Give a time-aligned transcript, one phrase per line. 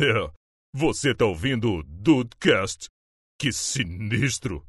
[0.00, 0.30] É,
[0.74, 2.88] você tá ouvindo o Dudecast?
[3.38, 4.64] Que sinistro!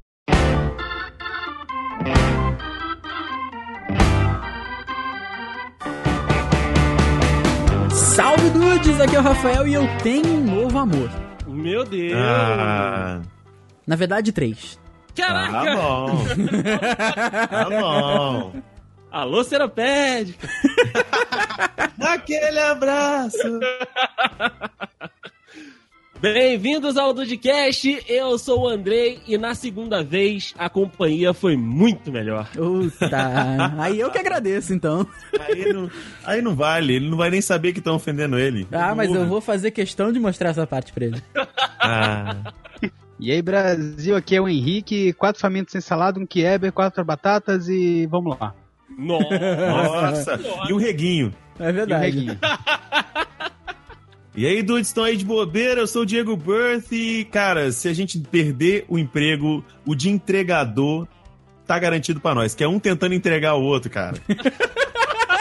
[7.91, 11.09] Salve dudes, aqui é o Rafael e eu tenho um novo amor.
[11.47, 12.13] Meu Deus!
[12.15, 13.21] Ah,
[13.85, 14.79] Na verdade, três.
[15.15, 15.51] Caraca!
[15.63, 16.23] tá bom.
[17.49, 18.53] tá bom.
[19.11, 20.47] Alô, Seropédica!
[22.01, 23.37] Aquele abraço.
[26.23, 32.13] Bem-vindos ao Dudcast, eu sou o Andrei e na segunda vez a companhia foi muito
[32.13, 32.47] melhor.
[32.53, 33.09] Puta.
[33.77, 35.05] Aí eu que agradeço, então.
[35.37, 35.91] Aí não,
[36.25, 38.65] aí não vale, ele não vai nem saber que estão ofendendo ele.
[38.71, 41.21] Ah, mas eu vou fazer questão de mostrar essa parte pra ele.
[41.85, 42.53] Ah,
[43.19, 47.67] E aí, Brasil, aqui é o Henrique, quatro famintos sem salada, um Kieber, quatro batatas
[47.67, 48.55] e vamos lá.
[48.97, 50.37] Nossa!
[50.37, 51.33] nossa, e um reguinho.
[51.59, 52.05] É E o verdade.
[52.05, 52.39] reguinho.
[54.35, 55.81] E aí, dudes, estão aí de bobeira?
[55.81, 60.09] Eu sou o Diego Birth e, cara, se a gente perder o emprego, o de
[60.09, 61.07] entregador
[61.67, 64.17] tá garantido pra nós, que é um tentando entregar o outro, cara.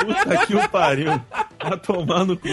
[0.04, 1.12] Puta que o pariu.
[1.58, 2.48] Tá tomando cu.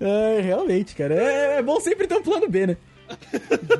[0.00, 1.14] É, realmente, cara.
[1.14, 2.76] É, é bom sempre ter um plano B, né?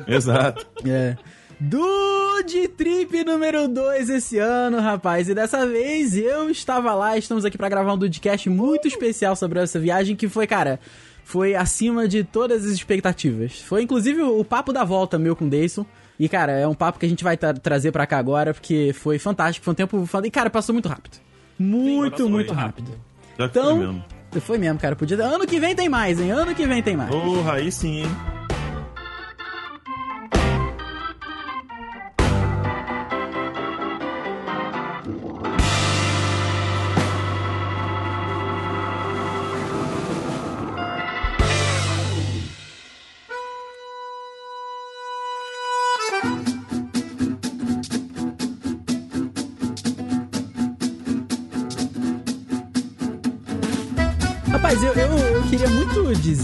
[0.07, 0.65] Exato.
[0.85, 1.17] É.
[1.59, 5.27] Dude Trip número 2 esse ano, rapaz.
[5.27, 9.59] E dessa vez eu estava lá, estamos aqui pra gravar um Dudecast muito especial sobre
[9.59, 10.79] essa viagem que foi, cara,
[11.23, 13.59] foi acima de todas as expectativas.
[13.59, 15.85] Foi inclusive o papo da volta meu com o Dayson.
[16.19, 18.91] E, cara, é um papo que a gente vai tra- trazer pra cá agora, porque
[18.93, 20.09] foi fantástico, foi um tempo...
[20.23, 21.17] E, cara, passou muito rápido.
[21.59, 22.57] Muito, passou muito aí.
[22.59, 22.91] rápido.
[23.37, 24.05] Já Então- foi mesmo.
[24.41, 24.95] Foi mesmo, cara.
[24.95, 25.23] Podia...
[25.23, 26.31] Ano que vem tem mais, hein?
[26.31, 27.09] Ano que vem tem mais.
[27.09, 28.07] Porra, aí sim, hein?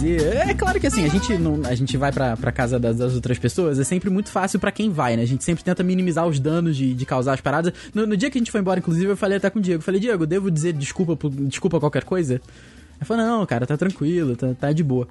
[0.04, 0.36] Dizer.
[0.50, 3.14] É claro que assim, a gente não, a gente vai pra, pra casa das, das
[3.16, 5.24] outras pessoas, é sempre muito fácil pra quem vai, né?
[5.24, 7.74] A gente sempre tenta minimizar os danos de, de causar as paradas.
[7.94, 9.82] No, no dia que a gente foi embora, inclusive, eu falei até com o Diego.
[9.82, 12.36] Falei, Diego, devo dizer desculpa por, desculpa qualquer coisa?
[12.36, 15.08] Ele falou, não, cara, tá tranquilo, tá, tá de boa.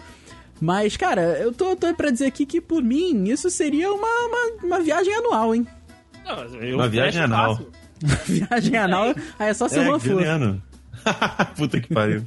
[0.60, 4.66] Mas, cara, eu tô, tô pra dizer aqui que, por mim, isso seria uma, uma,
[4.66, 5.66] uma viagem anual, hein?
[6.24, 7.60] Não, eu Uma viagem anal.
[8.26, 10.62] viagem anal, aí é só se o É, Juan for.
[11.56, 12.22] Puta que pariu.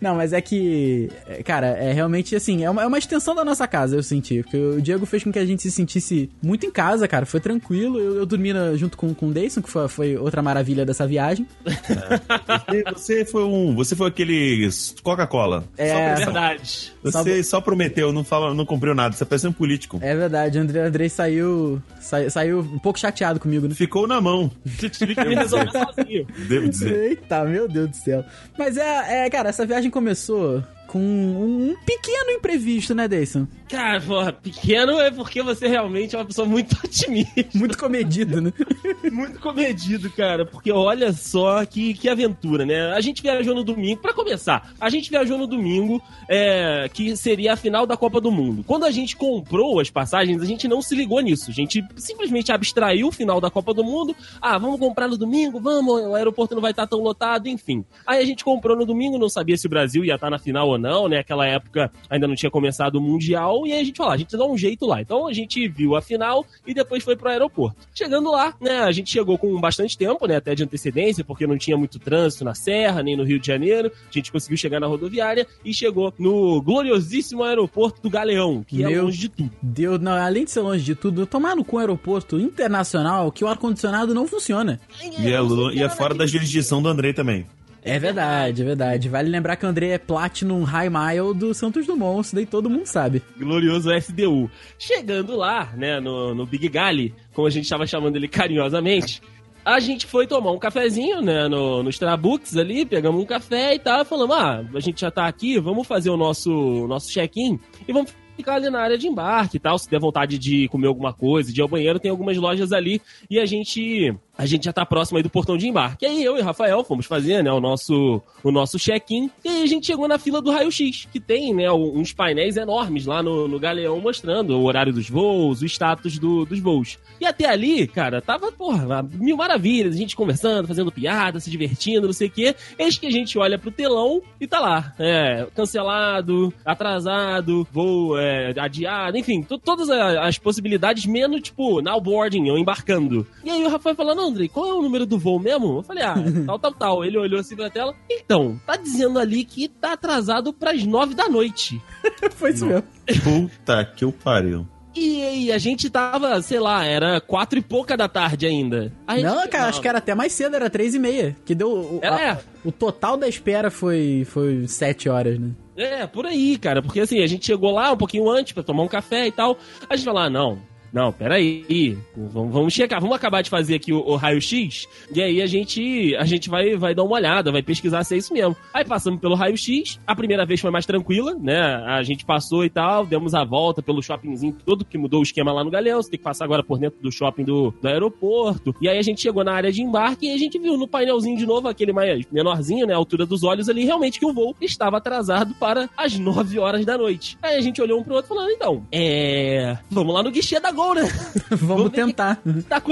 [0.00, 3.44] Não, mas é que, é, cara, é realmente assim, é uma, é uma extensão da
[3.44, 4.42] nossa casa, eu senti.
[4.42, 7.26] Porque o Diego fez com que a gente se sentisse muito em casa, cara.
[7.26, 7.98] Foi tranquilo.
[7.98, 11.06] Eu, eu dormi na- junto com, com o Dayson, que foi, foi outra maravilha dessa
[11.06, 11.46] viagem.
[12.66, 13.74] Você, você foi um.
[13.74, 14.68] Você foi aquele
[15.02, 15.64] Coca-Cola.
[15.76, 16.93] É, É verdade.
[17.04, 19.14] Você só prometeu, não, fala, não cumpriu nada.
[19.14, 19.98] Você parece um político.
[20.02, 20.58] é verdade.
[20.58, 23.74] O André, Andrei saiu, sai- saiu um pouco chateado comigo, né?
[23.74, 24.50] Ficou na mão,
[24.92, 26.26] tive que me resolver sozinho.
[26.48, 26.94] devo dizer.
[27.10, 28.24] Eita, meu Deus do céu.
[28.58, 33.46] Mas é, é, cara, essa viagem começou com um, pequeno imprevisto, né, Dayson?
[33.68, 37.46] Cara, porra, pequeno é porque você realmente é uma pessoa muito otimista.
[37.54, 38.52] Muito comedido, né?
[39.10, 42.92] Muito comedido, cara, porque olha só que, que aventura, né?
[42.92, 47.52] A gente viajou no domingo, pra começar, a gente viajou no domingo, é, que seria
[47.52, 48.64] a final da Copa do Mundo.
[48.66, 51.50] Quando a gente comprou as passagens, a gente não se ligou nisso.
[51.50, 54.16] A gente simplesmente abstraiu o final da Copa do Mundo.
[54.40, 57.84] Ah, vamos comprar no domingo, vamos, o aeroporto não vai estar tão lotado, enfim.
[58.06, 60.68] Aí a gente comprou no domingo, não sabia se o Brasil ia estar na final
[60.68, 61.18] ou não, né?
[61.18, 64.18] Aquela época ainda não tinha começado o Mundial, e aí a gente falou, ah, a
[64.18, 65.00] gente dá um jeito lá.
[65.00, 67.76] Então a gente viu a final e depois foi pro aeroporto.
[67.94, 71.58] Chegando lá, né, a gente chegou com bastante tempo, né, até de antecedência, porque não
[71.58, 73.90] tinha muito trânsito na Serra, nem no Rio de Janeiro.
[74.08, 78.88] A gente conseguiu chegar na rodoviária e chegou no gloriosíssimo aeroporto do Galeão, que é
[78.88, 79.50] Meu longe de tudo.
[79.62, 83.44] Deu, não, além de ser longe de tudo, tomar no cu um aeroporto internacional que
[83.44, 84.80] o ar-condicionado não funciona.
[85.02, 85.40] E é,
[85.74, 87.46] e é fora da jurisdição do Andrei também.
[87.84, 89.08] É verdade, é verdade.
[89.10, 92.70] Vale lembrar que o André é Platinum High Mile do Santos Dumont, isso daí todo
[92.70, 93.22] mundo sabe.
[93.38, 94.50] glorioso SDU.
[94.78, 99.20] Chegando lá, né, no, no Big Gali, como a gente estava chamando ele carinhosamente,
[99.62, 103.78] a gente foi tomar um cafezinho, né, no, no Starbucks ali, pegamos um café e
[103.78, 107.92] tal, falamos, ah, a gente já tá aqui, vamos fazer o nosso, nosso check-in e
[107.92, 109.78] vamos ficar ali na área de embarque e tal.
[109.78, 113.00] Se der vontade de comer alguma coisa, de ir ao banheiro, tem algumas lojas ali.
[113.30, 116.06] E a gente a gente já tá próximo aí do portão de embarque.
[116.06, 119.30] Aí eu e Rafael fomos fazer, né, o nosso, o nosso check-in.
[119.44, 123.06] E aí a gente chegou na fila do raio-x, que tem, né, uns painéis enormes
[123.06, 126.98] lá no, no galeão mostrando o horário dos voos, o status do, dos voos.
[127.20, 132.06] E até ali, cara, tava, porra, mil maravilhas, a gente conversando, fazendo piada, se divertindo,
[132.06, 132.54] não sei o quê.
[132.78, 138.52] Eis que a gente olha pro telão e tá lá, é, cancelado, atrasado, voo é,
[138.58, 143.26] adiado, enfim, todas as possibilidades, menos, tipo, now boarding, ou embarcando.
[143.44, 145.78] E aí o Rafael falando, André, qual é o número do voo mesmo?
[145.78, 146.14] Eu falei, ah,
[146.46, 147.04] tal, tal, tal.
[147.04, 147.94] Ele olhou assim pra tela.
[148.10, 151.80] Então, tá dizendo ali que tá atrasado pras nove da noite.
[152.32, 152.84] Foi isso mesmo.
[153.22, 154.66] Puta que o pariu.
[154.94, 158.92] E, e, a gente tava, sei lá, era quatro e pouca da tarde ainda.
[159.08, 159.68] não, cara, não.
[159.68, 161.36] acho que era até mais cedo, era três e meia.
[161.44, 161.68] Que deu.
[161.68, 162.30] O, é.
[162.30, 165.50] a, o total da espera foi, foi sete horas, né?
[165.76, 166.80] É, por aí, cara.
[166.80, 169.58] Porque assim, a gente chegou lá um pouquinho antes para tomar um café e tal.
[169.90, 170.60] A gente falou, ah, não,
[170.94, 175.42] não, peraí, vamos, vamos checar, vamos acabar de fazer aqui o, o raio-x, e aí
[175.42, 178.56] a gente, a gente vai, vai dar uma olhada, vai pesquisar se é isso mesmo.
[178.72, 181.60] Aí passamos pelo raio-x, a primeira vez foi mais tranquila, né?
[181.60, 185.52] A gente passou e tal, demos a volta pelo shoppingzinho todo, que mudou o esquema
[185.52, 188.72] lá no Galeão, você tem que passar agora por dentro do shopping do, do aeroporto.
[188.80, 191.36] E aí a gente chegou na área de embarque e a gente viu no painelzinho
[191.36, 192.94] de novo, aquele mais menorzinho, né?
[192.94, 196.86] A altura dos olhos ali, realmente que o voo estava atrasado para as 9 horas
[196.86, 197.36] da noite.
[197.42, 199.76] Aí a gente olhou um pro outro falando, então, é.
[199.90, 201.02] Vamos lá no guichê da Gol, né?
[201.50, 202.42] Vamos, Vamos tentar.
[202.68, 202.82] Tá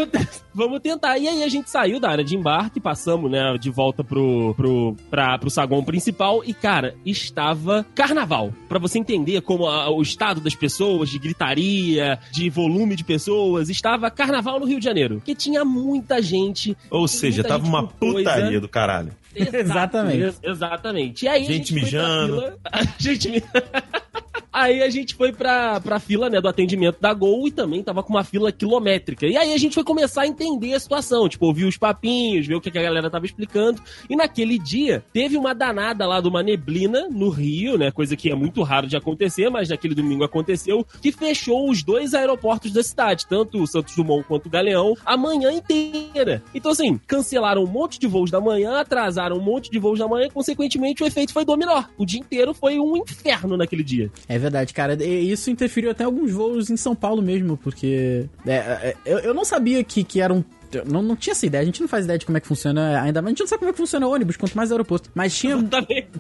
[0.55, 1.19] Vamos tentar.
[1.19, 4.97] E aí a gente saiu da área de embarque, passamos, né, de volta pro, pro,
[5.11, 8.53] pra, pro saguão principal e, cara, estava carnaval.
[8.69, 13.69] Para você entender como a, o estado das pessoas, de gritaria, de volume de pessoas,
[13.69, 15.21] estava carnaval no Rio de Janeiro.
[15.25, 16.77] Que tinha muita gente.
[16.91, 18.61] Ou seja, tava uma putaria coisa.
[18.61, 19.13] do caralho.
[19.35, 20.37] exatamente.
[20.43, 21.25] Exatamente.
[21.25, 22.37] E aí gente, gente mijando.
[22.37, 22.59] Fila...
[22.99, 23.45] gente
[24.53, 28.03] Aí a gente foi pra, pra fila, né, do atendimento da Gol e também tava
[28.03, 29.27] com uma fila quilométrica.
[29.27, 32.55] E aí a gente foi começar a entender a situação, tipo, ouvir os papinhos, ver
[32.57, 33.81] o que a galera tava explicando.
[34.11, 38.31] E naquele dia, teve uma danada lá de uma neblina no Rio, né, coisa que
[38.31, 42.83] é muito raro de acontecer, mas naquele domingo aconteceu, que fechou os dois aeroportos da
[42.83, 46.43] cidade, tanto o Santos Dumont quanto o Galeão, a manhã inteira.
[46.55, 50.07] Então, assim, cancelaram um monte de voos da manhã, atrasaram um monte de voos da
[50.07, 51.85] manhã, consequentemente o efeito foi dominó.
[51.97, 54.11] O dia inteiro foi um inferno naquele dia.
[54.29, 54.95] É verdade, cara.
[55.03, 58.27] E isso interferiu até alguns voos em São Paulo mesmo, porque.
[58.47, 60.45] É, é, eu, eu não sabia que, que eram
[60.87, 63.01] não, não tinha essa ideia, a gente não faz ideia de como é que funciona,
[63.01, 65.11] ainda mais a gente não sabe como é que funciona o ônibus, quanto mais aeroporto.
[65.15, 65.57] Mas tinha.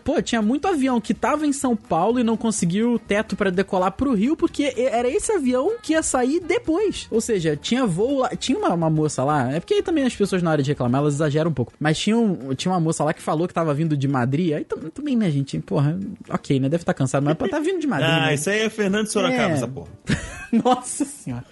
[0.04, 3.92] Pô, tinha muito avião que tava em São Paulo e não conseguiu teto para decolar
[3.92, 7.06] pro Rio, porque era esse avião que ia sair depois.
[7.10, 8.30] Ou seja, tinha voo lá.
[8.36, 11.00] Tinha uma, uma moça lá, é porque aí também as pessoas na hora de reclamar,
[11.00, 11.72] elas exageram um pouco.
[11.78, 14.52] Mas tinha, um, tinha uma moça lá que falou que tava vindo de Madrid.
[14.52, 15.58] Aí também, né, gente?
[15.60, 16.68] Porra, ok, né?
[16.68, 18.08] Deve estar tá cansado, mas tá vindo de Madrid.
[18.08, 18.34] ah, né?
[18.34, 19.52] isso aí é Fernando Sorocaba, é...
[19.52, 19.88] essa porra.
[20.52, 21.44] Nossa senhora.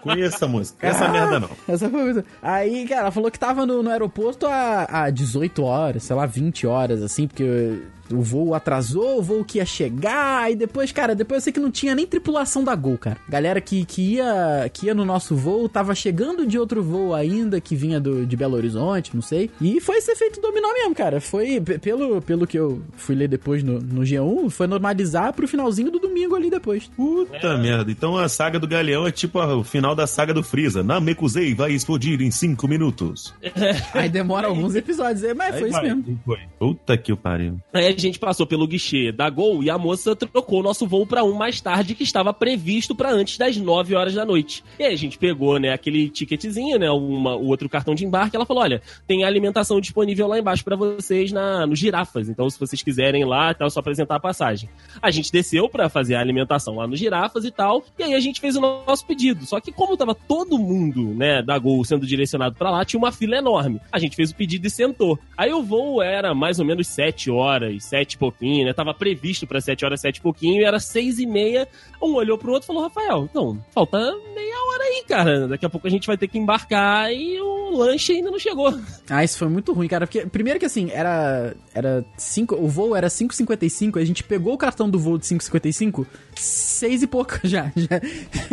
[0.00, 0.86] Conheço essa música.
[0.86, 1.50] Essa ah, merda não.
[1.68, 6.02] Essa foi Aí, cara, ela falou que tava no, no aeroporto há, há 18 horas,
[6.04, 7.78] sei lá, 20 horas, assim, porque
[8.12, 11.60] o voo atrasou, o voo que ia chegar, e depois, cara, depois eu sei que
[11.60, 13.18] não tinha nem tripulação da Gol, cara.
[13.28, 17.60] Galera que, que, ia, que ia no nosso voo tava chegando de outro voo ainda,
[17.60, 19.50] que vinha do, de Belo Horizonte, não sei.
[19.60, 21.20] E foi esse efeito dominó mesmo, cara.
[21.20, 25.90] Foi, pelo, pelo que eu fui ler depois no, no G1, foi normalizar pro finalzinho
[25.90, 26.90] do domingo ali depois.
[26.96, 27.58] Puta é.
[27.58, 27.90] merda.
[27.90, 30.82] Então a saga do Galeão é tipo o final da saga do Freeza.
[30.82, 33.34] Namekusei vai explodir em 5 minutos.
[33.94, 36.20] Aí demora alguns episódios, é, mas Aí foi vai, isso mesmo.
[36.24, 36.38] Foi.
[36.58, 37.60] Puta que o pariu.
[37.72, 41.22] Aí gente passou pelo guichê da Gol e a moça trocou o nosso voo para
[41.22, 44.64] um mais tarde que estava previsto para antes das 9 horas da noite.
[44.78, 48.34] E aí a gente pegou, né, aquele ticketzinho, né, uma, o outro cartão de embarque,
[48.34, 52.28] ela falou: "Olha, tem alimentação disponível lá embaixo para vocês na no Girafas.
[52.28, 54.68] Então, se vocês quiserem lá, tá só apresentar a passagem".
[55.00, 58.20] A gente desceu para fazer a alimentação lá no Girafas e tal, e aí a
[58.20, 59.44] gente fez o nosso pedido.
[59.44, 63.12] Só que como tava todo mundo, né, da Gol sendo direcionado para lá, tinha uma
[63.12, 63.80] fila enorme.
[63.90, 65.18] A gente fez o pedido e sentou.
[65.36, 68.72] Aí o voo era mais ou menos 7 horas, sete e pouquinho, né?
[68.72, 71.66] Tava previsto para sete horas, sete e pouquinho, e era seis e meia.
[72.02, 73.98] Um olhou pro outro e falou, Rafael, então, falta
[74.34, 75.48] meia hora aí, cara.
[75.48, 78.70] Daqui a pouco a gente vai ter que embarcar e o lanche ainda não chegou.
[79.12, 80.06] Ah, isso foi muito ruim, cara.
[80.06, 81.52] Porque, primeiro que assim, era.
[81.74, 86.06] Era cinco, o voo era 5,55, a gente pegou o cartão do voo de 5,55,
[86.36, 87.72] seis e pouco já.
[87.74, 88.00] já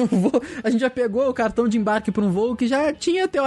[0.10, 3.28] voo, a gente já pegou o cartão de embarque para um voo que já tinha,
[3.28, 3.47] teoricamente,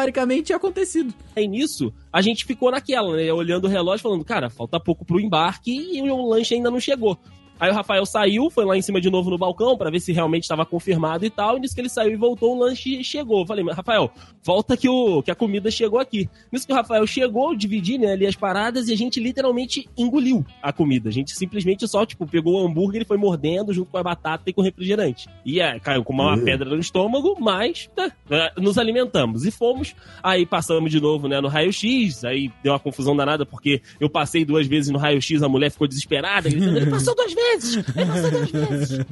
[0.52, 1.12] acontecido.
[1.36, 3.32] Aí nisso, a gente ficou naquela, né?
[3.32, 7.18] Olhando o relógio, falando, cara, falta pouco pro embarque e o lanche ainda não chegou.
[7.60, 10.12] Aí o Rafael saiu, foi lá em cima de novo no balcão para ver se
[10.12, 11.56] realmente estava confirmado e tal.
[11.56, 13.40] E nisso que ele saiu e voltou, o lanche chegou.
[13.42, 14.10] Eu falei, Rafael,
[14.42, 16.28] volta que, o, que a comida chegou aqui.
[16.50, 20.44] Nisso que o Rafael chegou, dividi né, ali as paradas e a gente literalmente engoliu
[20.62, 21.10] a comida.
[21.10, 24.44] A gente simplesmente só, tipo, pegou o hambúrguer e foi mordendo junto com a batata
[24.48, 25.28] e com o refrigerante.
[25.44, 26.44] E é, caiu com uma Uhum.
[26.44, 29.44] pedra no estômago, mas né, é, nos alimentamos.
[29.44, 33.82] E fomos, aí passamos de novo né, no raio-x, aí deu uma confusão danada, porque
[33.98, 37.49] eu passei duas vezes no raio-x, a mulher ficou desesperada, gritando, ele passou duas vezes!
[37.96, 39.06] Ele passou duas vezes!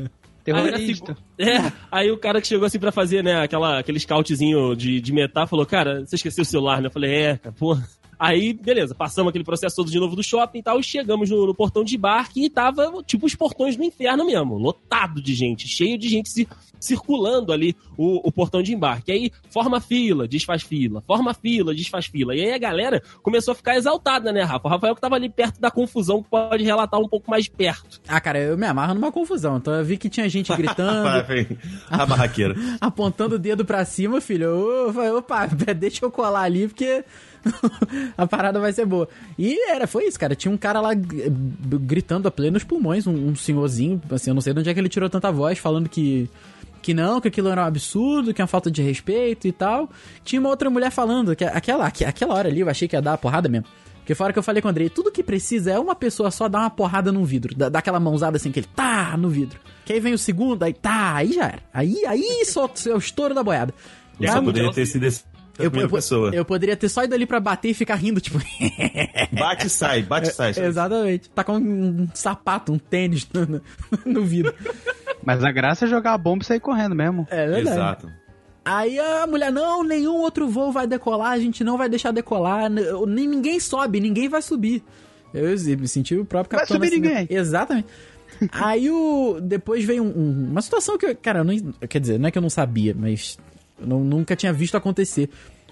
[0.45, 1.16] Terrorista.
[1.38, 5.12] É, aí o cara que chegou assim pra fazer, né, aquela, aquele scoutzinho de, de
[5.12, 6.87] metal, falou, cara, você esqueceu o celular, né?
[6.87, 7.87] Eu falei, é, cara, porra.
[8.18, 11.46] Aí, beleza, passamos aquele processo todo de novo do shopping e tal, e chegamos no,
[11.46, 15.68] no portão de embarque e tava, tipo, os portões do inferno mesmo, lotado de gente,
[15.68, 16.48] cheio de gente se,
[16.80, 19.12] circulando ali o, o portão de embarque.
[19.12, 22.34] Aí, forma fila, desfaz fila, forma fila, desfaz fila.
[22.34, 24.66] E aí a galera começou a ficar exaltada, né, Rafa?
[24.66, 28.00] O Rafael que tava ali perto da confusão, pode relatar um pouco mais perto.
[28.06, 29.58] Ah, cara, eu me amarro numa confusão.
[29.58, 31.08] Então eu vi que tinha gente gritando,
[31.90, 32.54] a barraqueira.
[32.80, 34.46] apontando o dedo pra cima, filho.
[34.46, 35.46] Eu falei, opa,
[35.76, 37.04] deixa eu colar ali, porque
[38.16, 39.09] a parada vai ser boa.
[39.38, 40.35] E era, foi isso, cara.
[40.35, 44.52] Tinha um cara lá gritando a plenos pulmões, um, um senhorzinho, assim, eu não sei
[44.52, 46.28] de onde é que ele tirou tanta voz, falando que.
[46.80, 49.90] Que não, que aquilo era um absurdo, que é uma falta de respeito e tal.
[50.25, 53.02] Tinha uma outra mulher falando, que aquela, aqu- aquela hora ali eu achei que ia
[53.02, 53.66] dar a porrada mesmo.
[53.99, 56.49] Porque fora que eu falei com o Andrei, tudo que precisa é uma pessoa só
[56.49, 57.52] dar uma porrada num vidro.
[57.54, 59.59] Dá, dá aquela mãozada assim que ele tá no vidro.
[59.85, 61.62] Que aí vem o segundo, aí tá, aí já era.
[61.75, 62.23] Aí, aí
[62.87, 63.75] é o estouro da boiada.
[64.28, 65.25] Tá, poderia ter sido essa
[65.58, 66.30] eu, primeira eu- pessoa.
[66.34, 68.38] eu poderia ter só ido ali pra bater e ficar rindo, tipo.
[69.38, 70.50] Bate e sai, bate e sai.
[70.56, 71.28] Exatamente.
[71.30, 73.62] Tá com um sapato, um tênis no, no-
[74.04, 74.54] no vidro.
[75.24, 77.26] Mas a graça é jogar a bomba e sair correndo mesmo.
[77.30, 77.68] É verdade.
[77.76, 78.12] Exato.
[78.64, 82.68] Aí a mulher, não, nenhum outro voo vai decolar, a gente não vai deixar decolar,
[82.70, 84.82] nem ninguém sobe, ninguém vai subir.
[85.32, 86.76] Eu me senti o próprio Vai capitão.
[86.76, 87.20] subir Nascimento.
[87.20, 87.36] ninguém.
[87.38, 87.88] Exatamente.
[88.52, 89.38] Aí o.
[89.42, 91.56] Depois veio um- um- uma situação que, eu- cara, eu não,
[91.88, 93.38] quer dizer, não é que eu não sabia, mas
[93.80, 95.28] eu não- nunca tinha visto acontecer.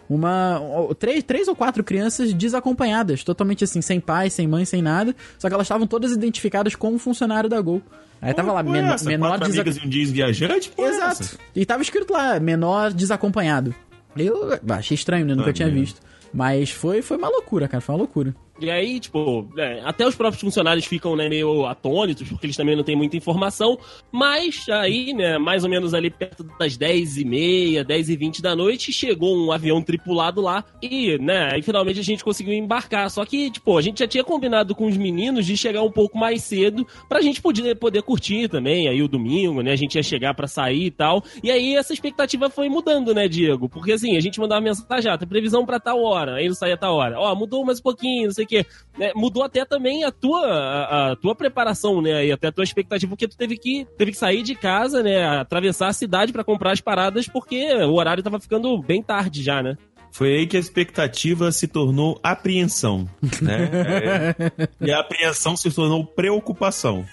[0.09, 0.61] Uma.
[0.99, 5.15] Três, três ou quatro crianças desacompanhadas, totalmente assim, sem pai, sem mãe, sem nada.
[5.39, 7.83] Só que elas estavam todas identificadas com um funcionário da Gol.
[8.23, 9.05] Aí tava lá, men essa?
[9.05, 10.71] menor Quatro desa- amigas e um viajante?
[10.71, 11.23] Pô, Exato.
[11.23, 11.39] essa?
[11.55, 13.75] E tava escrito lá, menor desacompanhado.
[14.17, 15.35] Eu achei estranho, né?
[15.35, 15.77] Nunca Ah, tinha meu.
[15.81, 16.01] visto.
[16.33, 17.81] Mas foi, foi uma loucura, cara.
[17.81, 18.35] Foi uma loucura.
[18.59, 22.75] E aí, tipo, é, até os próprios funcionários ficam né, meio atônitos, porque eles também
[22.75, 23.79] não têm muita informação.
[24.11, 29.53] Mas aí, né, mais ou menos ali perto das 10h30, 10h20 da noite, chegou um
[29.53, 33.11] avião tripulado lá e, né, aí finalmente a gente conseguiu embarcar.
[33.11, 36.17] Só que, tipo, a gente já tinha combinado com os meninos de chegar um pouco
[36.17, 38.89] mais cedo pra gente poder, poder curtir também.
[38.89, 41.23] Aí o domingo, né, a gente ia chegar pra sair e tal.
[41.43, 43.69] E aí essa expectativa foi mudando, né, Diego?
[43.69, 46.77] Porque assim, a gente mandava mensagem, ah, tem previsão pra tal hora, aí não saía
[46.77, 47.21] tal hora.
[47.21, 48.67] Ó, mudou mais um pouquinho, não sei o quê.
[48.99, 52.27] Né, mudou até também a tua, a, a tua preparação, né?
[52.27, 55.25] E até a tua expectativa, porque tu teve que, teve que sair de casa, né?
[55.39, 59.63] Atravessar a cidade pra comprar as paradas, porque o horário tava ficando bem tarde já,
[59.63, 59.77] né?
[60.17, 63.07] Foi aí que a expectativa se tornou apreensão,
[63.43, 63.71] né?
[63.71, 64.35] É,
[64.81, 67.05] e a apreensão se tornou preocupação.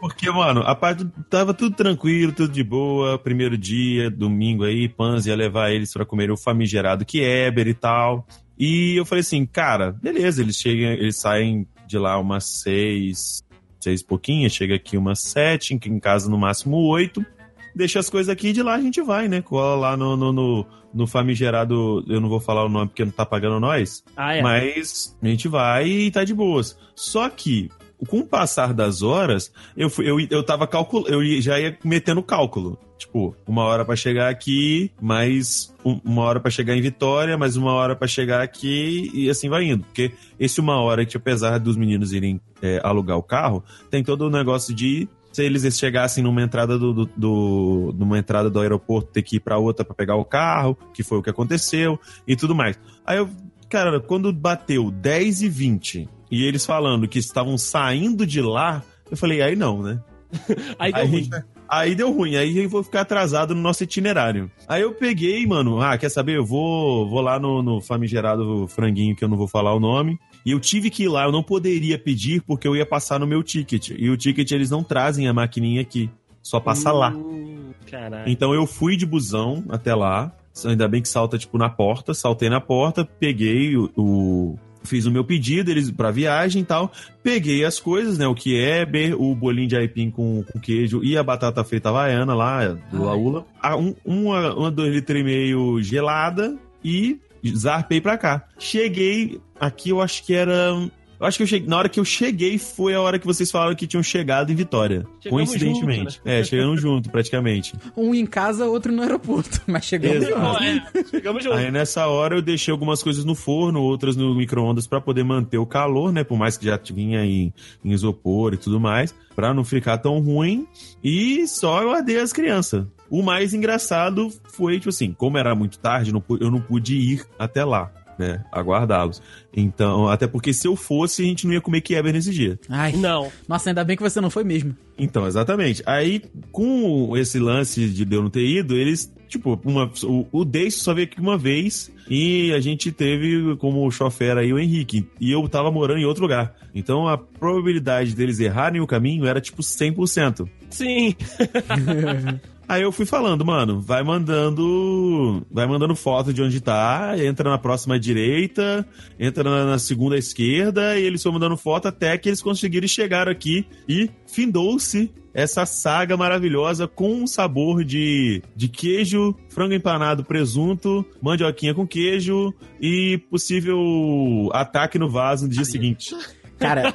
[0.00, 3.16] Porque, mano, a parte tava tudo tranquilo, tudo de boa.
[3.20, 8.26] Primeiro dia, domingo aí, Pans ia levar eles pra comer o famigerado Kieber e tal.
[8.64, 13.42] E eu falei assim, cara, beleza, eles chegam, eles saem de lá umas seis,
[13.80, 17.26] seis e pouquinho, chega aqui umas sete, em casa no máximo oito.
[17.74, 19.42] Deixa as coisas aqui e de lá a gente vai, né?
[19.42, 23.10] Cola lá no, no, no, no famigerado, eu não vou falar o nome porque não
[23.10, 24.42] tá pagando nós, Ah, é.
[24.42, 26.78] mas a gente vai e tá de boas.
[26.94, 27.68] Só que,
[28.06, 32.22] com o passar das horas, eu, fui, eu, eu tava calculando, eu já ia metendo
[32.22, 32.78] cálculo.
[33.02, 37.56] Tipo, uma hora pra chegar aqui, mais um- uma hora pra chegar em Vitória, mais
[37.56, 39.82] uma hora pra chegar aqui, e assim vai indo.
[39.84, 44.22] Porque esse uma hora que, apesar dos meninos irem é, alugar o carro, tem todo
[44.26, 49.10] o negócio de se eles chegassem numa entrada do, do, do- numa entrada do aeroporto,
[49.10, 52.36] ter que ir pra outra pra pegar o carro, que foi o que aconteceu, e
[52.36, 52.78] tudo mais.
[53.04, 53.28] Aí eu,
[53.68, 58.80] cara, quando bateu 10 e 20 e eles falando que estavam saindo de lá,
[59.10, 60.00] eu falei, aí não, né?
[60.78, 61.30] Aí deu aí, ruim.
[61.78, 64.50] Aí deu ruim, aí eu vou ficar atrasado no nosso itinerário.
[64.68, 66.36] Aí eu peguei, mano, ah, quer saber?
[66.36, 70.18] Eu vou, vou lá no, no famigerado franguinho, que eu não vou falar o nome.
[70.44, 73.26] E eu tive que ir lá, eu não poderia pedir porque eu ia passar no
[73.26, 73.90] meu ticket.
[73.96, 76.10] E o ticket eles não trazem a maquininha aqui,
[76.42, 77.10] só passa lá.
[77.10, 78.28] Hum, Caralho.
[78.30, 80.32] Então eu fui de busão até lá.
[80.66, 82.12] Ainda bem que salta, tipo, na porta.
[82.12, 83.90] Saltei na porta, peguei o.
[83.96, 86.92] o- fiz o meu pedido eles pra viagem e tal.
[87.22, 88.26] Peguei as coisas, né?
[88.26, 92.66] O Kieber, o bolinho de aipim com, com queijo e a batata frita havaiana lá,
[92.68, 93.04] do.
[93.04, 93.46] Laula.
[93.60, 97.18] A- Um, uma, uma dois litros e meio gelada e
[97.56, 98.44] zarpei pra cá.
[98.58, 100.74] Cheguei aqui, eu acho que era.
[101.22, 103.48] Eu acho que eu cheguei, na hora que eu cheguei foi a hora que vocês
[103.48, 105.06] falaram que tinham chegado em Vitória.
[105.20, 106.14] Chegamos coincidentemente.
[106.16, 106.40] junto, né?
[106.40, 107.74] É, chegando junto, praticamente.
[107.96, 109.60] Um em casa, outro no aeroporto.
[109.68, 110.28] Mas chegamos.
[110.28, 110.84] Não, é.
[111.08, 111.60] Chegamos juntos.
[111.60, 115.58] Aí nessa hora eu deixei algumas coisas no forno, outras no micro-ondas pra poder manter
[115.58, 116.24] o calor, né?
[116.24, 120.18] Por mais que já vinha em, em isopor e tudo mais, pra não ficar tão
[120.18, 120.66] ruim.
[121.04, 122.84] E só eu guardei as crianças.
[123.08, 127.64] O mais engraçado foi, tipo assim, como era muito tarde, eu não pude ir até
[127.64, 128.44] lá, né?
[128.52, 129.22] Aguardá-los.
[129.54, 132.58] Então, até porque se eu fosse, a gente não ia comer Kieber nesse dia.
[132.68, 133.30] Ai, Não.
[133.48, 134.74] nossa, ainda bem que você não foi mesmo.
[134.98, 135.82] Então, exatamente.
[135.86, 140.94] Aí, com esse lance de eu não ter ido, eles, tipo, uma, o, o só
[140.94, 145.06] veio aqui uma vez e a gente teve como chofer aí o Henrique.
[145.20, 146.54] E eu tava morando em outro lugar.
[146.74, 150.48] Então, a probabilidade deles errarem o caminho era, tipo, 100%.
[150.70, 151.14] Sim.
[152.72, 155.44] Aí eu fui falando, mano, vai mandando.
[155.50, 158.88] Vai mandando foto de onde tá, entra na próxima direita,
[159.20, 163.28] entra na, na segunda esquerda, e eles foram mandando foto até que eles conseguiram chegar
[163.28, 171.04] aqui e findou-se essa saga maravilhosa com um sabor de, de queijo, frango empanado, presunto,
[171.20, 176.14] mandioquinha com queijo e possível ataque no vaso no dia seguinte.
[176.62, 176.94] Cara,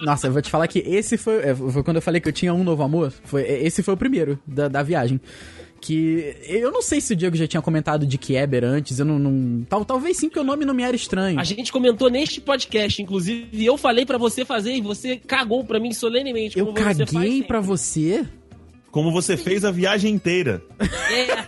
[0.00, 2.32] nossa, eu vou te falar que esse foi, é, foi quando eu falei que eu
[2.32, 3.12] tinha um novo amor.
[3.24, 5.20] Foi, esse foi o primeiro da, da viagem.
[5.80, 9.18] Que eu não sei se o Diego já tinha comentado de Kieber antes, eu não.
[9.18, 11.38] não- tal, talvez sim, porque o nome não me era estranho.
[11.38, 15.64] A gente comentou neste podcast, inclusive, e eu falei pra você fazer e você cagou
[15.64, 16.58] pra mim solenemente.
[16.58, 18.26] Eu caguei pra você?
[18.90, 20.62] Como você fez a viagem inteira.
[20.80, 21.44] É,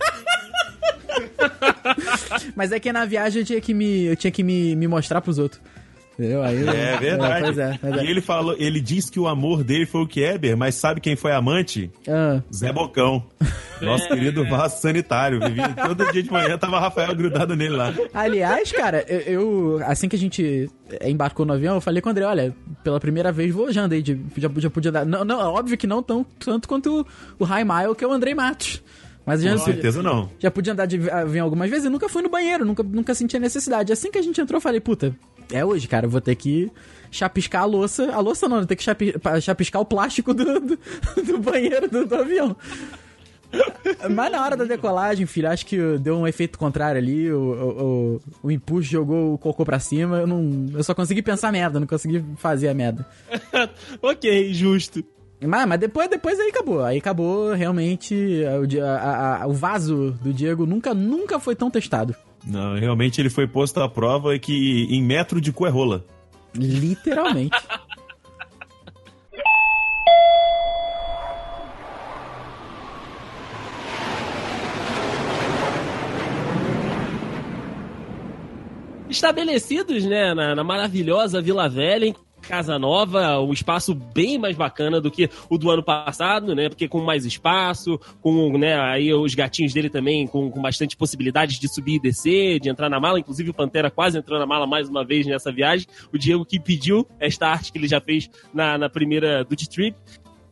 [2.54, 5.20] Mas é que na viagem eu tinha que me, eu tinha que me, me mostrar
[5.20, 5.60] pros outros.
[6.18, 6.42] Entendeu?
[6.42, 7.44] Aí, É verdade.
[7.44, 8.04] pois é, pois é.
[8.04, 11.14] E ele falou, ele diz que o amor dele foi o Kieber, mas sabe quem
[11.14, 11.90] foi amante?
[12.08, 13.22] Ah, Zé Bocão.
[13.80, 15.38] Nosso querido vaso sanitário.
[15.38, 17.94] Vivia, todo dia de manhã tava Rafael grudado nele lá.
[18.12, 20.68] aliás, cara, eu, eu- Assim que a gente
[21.04, 24.02] embarcou no avião, eu falei com o André: olha, pela primeira vez vou já andei
[24.02, 24.20] de.
[24.36, 25.06] Já, já podia dar.
[25.06, 27.06] Não, não, óbvio que não tão, tanto quanto
[27.38, 28.82] o, High Mile, que é o Andrei Matos.
[29.24, 30.28] Mas já, Com certeza não.
[30.40, 33.36] já podia andar de avião algumas vezes e nunca fui no banheiro, nunca, nunca senti
[33.36, 33.92] a necessidade.
[33.92, 35.14] Assim que a gente entrou, eu falei, puta,
[35.52, 36.70] é hoje, cara, eu vou ter que
[37.10, 38.12] chapiscar a louça.
[38.12, 40.78] A louça não, eu vou ter que chapi- chapiscar o plástico do, do,
[41.26, 42.56] do banheiro do, do avião.
[44.10, 47.32] Mas na hora da decolagem, filho, acho que deu um efeito contrário ali.
[47.32, 47.82] O, o,
[48.14, 50.18] o, o impulso jogou o cocô pra cima.
[50.18, 53.06] Eu, não, eu só consegui pensar merda, não consegui fazer a merda.
[54.02, 55.02] ok, justo.
[55.40, 56.84] Mas, mas depois, depois aí acabou.
[56.84, 58.14] Aí acabou realmente.
[58.60, 62.14] O, di- a- a- a- o vaso do Diego nunca, nunca foi tão testado.
[62.46, 66.04] Não, realmente ele foi posto à prova que em metro de cu é rola.
[66.54, 67.56] Literalmente.
[79.08, 82.14] Estabelecidos, né, na, na maravilhosa Vila Velha,
[82.48, 86.70] Casa Nova, um espaço bem mais bacana do que o do ano passado, né?
[86.70, 91.58] Porque com mais espaço, com, né, aí os gatinhos dele também com, com bastante possibilidades
[91.58, 93.20] de subir e descer, de entrar na mala.
[93.20, 95.86] Inclusive o Pantera quase entrou na mala mais uma vez nessa viagem.
[96.10, 99.94] O Diego que pediu esta arte que ele já fez na, na primeira do Trip.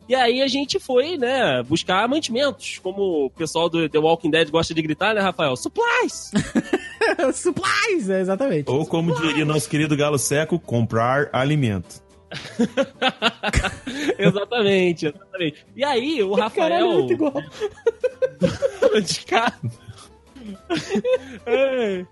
[0.07, 4.49] E aí a gente foi, né, buscar mantimentos, como o pessoal do The Walking Dead
[4.49, 5.55] gosta de gritar, né, Rafael?
[5.55, 6.31] Supplies!
[7.33, 8.69] Supplies, é, exatamente.
[8.69, 12.01] Ou como diria nosso querido Galo Seco, comprar alimento.
[14.17, 15.65] exatamente, exatamente.
[15.75, 16.69] E aí, o Rafael.
[16.69, 17.33] Caralho, muito igual.
[19.01, 19.71] De casa.
[21.45, 22.05] É.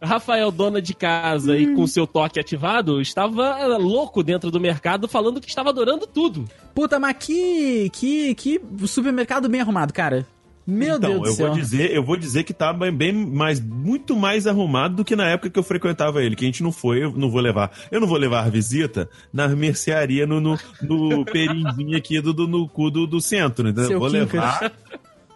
[0.00, 5.40] Rafael, dona de casa e com seu toque ativado, estava louco dentro do mercado falando
[5.40, 6.44] que estava adorando tudo.
[6.74, 10.26] Puta, mas que, que, que supermercado bem arrumado, cara.
[10.64, 11.46] Meu então, Deus do eu céu.
[11.46, 15.16] vou dizer, eu vou dizer que tá bem, bem mais, muito mais arrumado do que
[15.16, 17.70] na época que eu frequentava ele, que a gente não foi, eu não vou levar.
[17.90, 22.46] Eu não vou levar a visita na mercearia no, no, no perinzinho aqui do, do,
[22.46, 23.88] no cu do, do centro, entendeu?
[23.88, 24.32] Seu vou Quincas.
[24.32, 24.72] levar.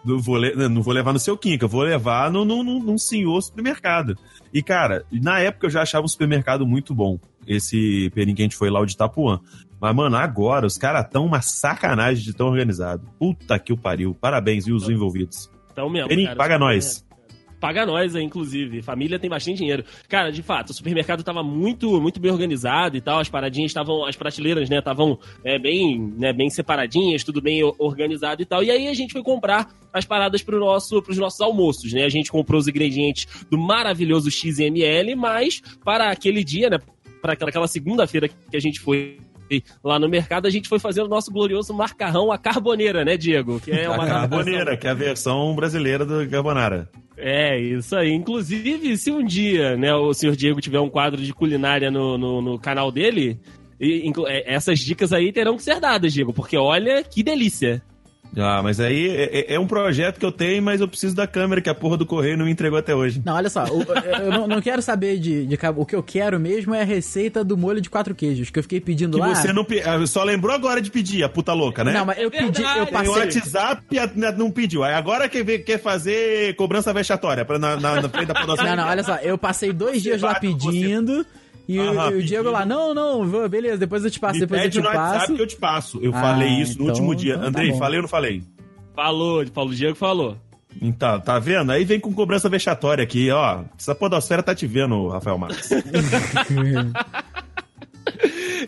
[0.05, 2.97] Não vou, le- não vou levar no seu Quinca, vou levar no, no, no, num
[2.97, 4.15] senhor supermercado.
[4.53, 7.19] E, cara, na época eu já achava um supermercado muito bom.
[7.47, 9.39] Esse perim que a gente foi lá, o de Itapuã.
[9.81, 13.05] Mas, mano, agora os caras tão uma sacanagem de tão organizado.
[13.19, 14.13] Puta que o pariu.
[14.13, 15.49] Parabéns, viu, os envolvidos.
[15.71, 16.07] Então mesmo.
[16.07, 17.02] Perim, cara, paga nós.
[17.63, 18.81] Paga nós, aí, inclusive.
[18.81, 19.85] Família tem bastante dinheiro.
[20.09, 23.21] Cara, de fato, o supermercado tava muito, muito bem organizado e tal.
[23.21, 28.41] As paradinhas estavam, as prateleiras, né, estavam é, bem, né, bem separadinhas, tudo bem organizado
[28.41, 28.61] e tal.
[28.65, 32.03] E aí a gente foi comprar as paradas pro nosso, pros nossos almoços, né?
[32.03, 36.79] A gente comprou os ingredientes do maravilhoso XML, mas para aquele dia, né,
[37.21, 39.19] para aquela segunda-feira que a gente foi
[39.83, 43.59] lá no mercado, a gente foi fazer o nosso glorioso macarrão à carboneira, né, Diego?
[43.59, 46.89] Que é A uma Carboneira, que é a versão brasileira do Carbonara.
[47.17, 48.11] É, isso aí.
[48.11, 52.41] Inclusive, se um dia, né, o senhor Diego tiver um quadro de culinária no, no,
[52.41, 53.39] no canal dele,
[53.79, 57.81] e, é, essas dicas aí terão que ser dadas, Diego, porque olha que delícia.
[58.37, 61.27] Ah, mas aí é, é- é um projeto que eu tenho, mas eu preciso da
[61.27, 63.21] câmera que a porra do correio não me entregou até hoje.
[63.23, 63.83] Não, olha só, o-
[64.21, 66.85] eu não, não quero saber de, de cabo- O que eu quero mesmo é a
[66.85, 69.35] receita do molho de quatro queijos, que eu fiquei pedindo Que lá.
[69.35, 71.93] você não ah, só lembrou agora de pedir, a puta louca, né?
[71.93, 72.73] Não, mas eu É pedi, eu.
[72.73, 73.09] Tem o passei.
[73.11, 73.83] WhatsApp
[74.15, 74.83] né, não pediu.
[74.83, 78.65] Aí agora quer, quer fazer cobrança vexatória pra, na, na, na frente da produção.
[78.65, 81.25] Não, não, olha só, eu passei dois Você dias lá vai, você- pedindo.
[81.67, 84.59] E, o- Aham, o Diego lá, não, não, beleza, depois eu te passo, Me depois
[84.59, 85.35] eu pede te no WhatsApp passo.
[85.35, 85.99] que eu te passo.
[86.01, 87.31] Eu Ah, falei isso no então- último dia.
[87.33, 87.77] então tá Andrei, bom.
[87.79, 88.43] falei ou não falei?
[88.95, 90.37] Falou, Paulo Diego falou.
[90.81, 91.71] Então, tá vendo?
[91.71, 93.61] Aí vem com cobrança vexatória aqui, ó.
[93.79, 95.69] Essa podosfera tá te vendo, Rafael Marques.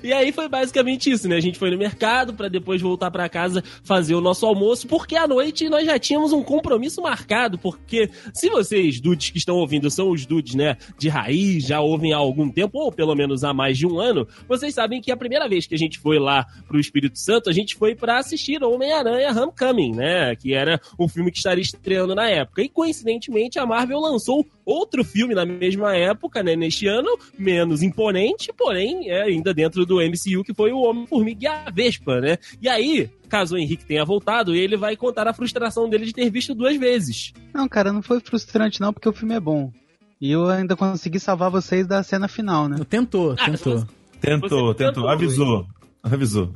[0.03, 1.35] E aí foi basicamente isso, né?
[1.35, 5.15] A gente foi no mercado pra depois voltar pra casa fazer o nosso almoço, porque
[5.15, 9.89] à noite nós já tínhamos um compromisso marcado, porque se vocês, dudes que estão ouvindo,
[9.89, 13.53] são os dudes, né, de raiz, já ouvem há algum tempo, ou pelo menos há
[13.53, 16.45] mais de um ano, vocês sabem que a primeira vez que a gente foi lá
[16.67, 20.35] pro Espírito Santo, a gente foi pra assistir Homem-Aranha Homecoming, né?
[20.35, 22.61] Que era o filme que estaria estreando na época.
[22.61, 28.51] E coincidentemente a Marvel lançou outro filme na mesma época, né, neste ano, menos imponente,
[28.51, 32.37] porém é ainda dentro do MCU, que foi o Homem-Formiga e a Vespa, né?
[32.61, 36.29] E aí, caso o Henrique tenha voltado, ele vai contar a frustração dele de ter
[36.29, 37.33] visto duas vezes.
[37.53, 39.71] Não, cara, não foi frustrante não, porque o filme é bom.
[40.19, 42.77] E eu ainda consegui salvar vocês da cena final, né?
[42.89, 43.79] Tentou, Ah, tentou.
[43.79, 43.85] você-
[44.21, 44.73] Tentou, Você tentou.
[44.75, 45.67] tentou, Avisou.
[46.01, 46.53] Avisou.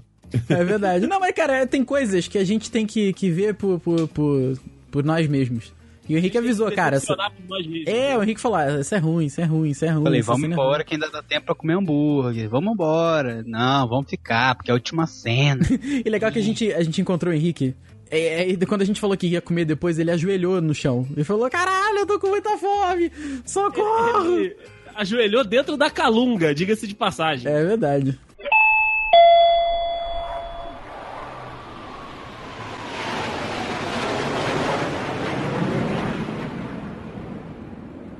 [0.47, 1.05] É verdade.
[1.07, 4.59] Não, mas cara, tem coisas que a gente tem que, que ver por, por, por,
[4.89, 5.73] por nós mesmos.
[6.09, 6.95] E o Henrique avisou, cara.
[6.97, 7.15] essa-
[7.47, 8.17] nós mesmos, É, né?
[8.17, 10.03] o Henrique falou, ah, isso é ruim, isso é ruim, isso é ruim.
[10.03, 12.49] Falei, essa vamos é embora que ainda dá tempo pra comer hambúrguer.
[12.49, 13.43] Vamos embora.
[13.45, 15.61] Não, vamos ficar, porque é a última cena.
[16.05, 17.75] E legal que a gente, a gente encontrou o Henrique.
[18.09, 21.05] É, é, e quando a gente falou que ia comer depois, ele ajoelhou no chão.
[21.11, 23.11] Ele falou, caralho, eu tô com muita fome!
[23.45, 24.39] Socorro!
[24.39, 24.55] Ele
[24.95, 27.51] ajoelhou dentro da calunga, diga-se de passagem.
[27.51, 28.17] É verdade.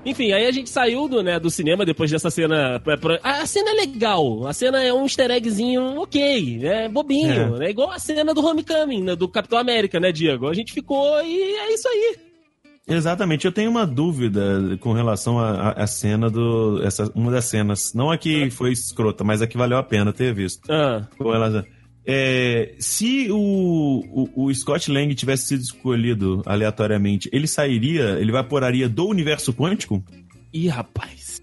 [0.10, 2.82] Enfim, aí a gente saiu do, né, do cinema depois dessa cena.
[2.86, 4.48] é, A cena é legal.
[4.48, 7.62] A cena é um easter eggzinho ok, é bobinho.
[7.62, 10.48] É, igual a cena do Homecoming, né, do Capitão América, né, Diego?
[10.48, 12.16] A gente ficou e é isso aí.
[12.88, 16.82] Exatamente, eu tenho uma dúvida com relação à cena do.
[16.84, 17.94] Essa, uma das cenas.
[17.94, 20.62] Não a que foi escrota, mas a que valeu a pena ter visto.
[20.72, 21.64] Ah, Com relação-
[22.12, 24.04] É, se o,
[24.36, 30.04] o, o Scott Lang tivesse sido escolhido aleatoriamente, ele sairia, ele evaporaria do universo quântico?
[30.52, 31.40] ih, rapaz.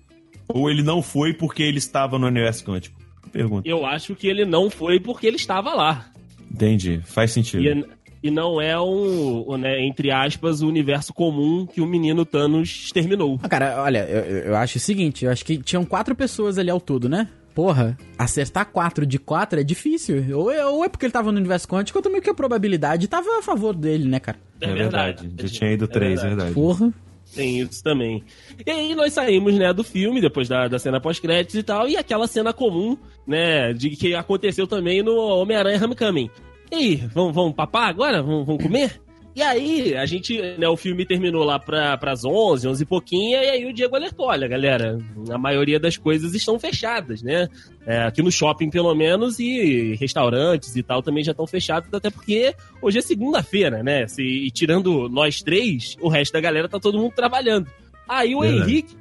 [0.48, 2.98] Ou ele não foi porque ele estava no universo quântico?
[3.32, 3.68] Pergunta.
[3.68, 6.10] Eu acho que ele não foi porque ele estava lá.
[6.50, 7.62] Entendi, faz sentido.
[7.62, 12.68] E, e não é um, né, entre aspas, o universo comum que o menino Thanos
[12.86, 13.38] exterminou.
[13.40, 16.58] Ah, cara, olha, eu, eu- eu acho o seguinte, eu acho que tinham quatro pessoas
[16.58, 17.28] ali ao todo, né?
[17.56, 20.22] Porra, acertar quatro de quatro é difícil.
[20.36, 23.08] Ou é, ou é porque ele tava no universo quântico, ou também que a probabilidade
[23.08, 24.36] tava a favor dele, né, cara?
[24.60, 25.32] É verdade.
[25.40, 26.52] Já tinha ido É três, é verdade.
[26.52, 26.54] verdade.
[26.54, 26.92] Porra.
[27.34, 28.22] Tem isso também.
[28.64, 31.96] E aí nós saímos, né, do filme, depois da, da cena pós-créditos e tal, e
[31.96, 32.94] aquela cena comum,
[33.26, 36.28] né, de que aconteceu também no Homem-Aranha Homecoming.
[36.70, 38.22] E aí, vamos, vamos papar agora?
[38.22, 39.00] Vamos, vamos comer?
[39.36, 43.32] E aí, a gente, né, o filme terminou lá pra, pras 11, 11 e pouquinho,
[43.32, 44.96] e aí o Diego alertou, olha, galera,
[45.30, 47.46] a maioria das coisas estão fechadas, né?
[47.86, 52.08] É, aqui no shopping, pelo menos, e restaurantes e tal também já estão fechados, até
[52.08, 54.06] porque hoje é segunda-feira, né?
[54.08, 57.66] Se, e tirando nós três, o resto da galera tá todo mundo trabalhando.
[58.08, 58.70] Aí o Verdade.
[58.72, 58.96] Henrique,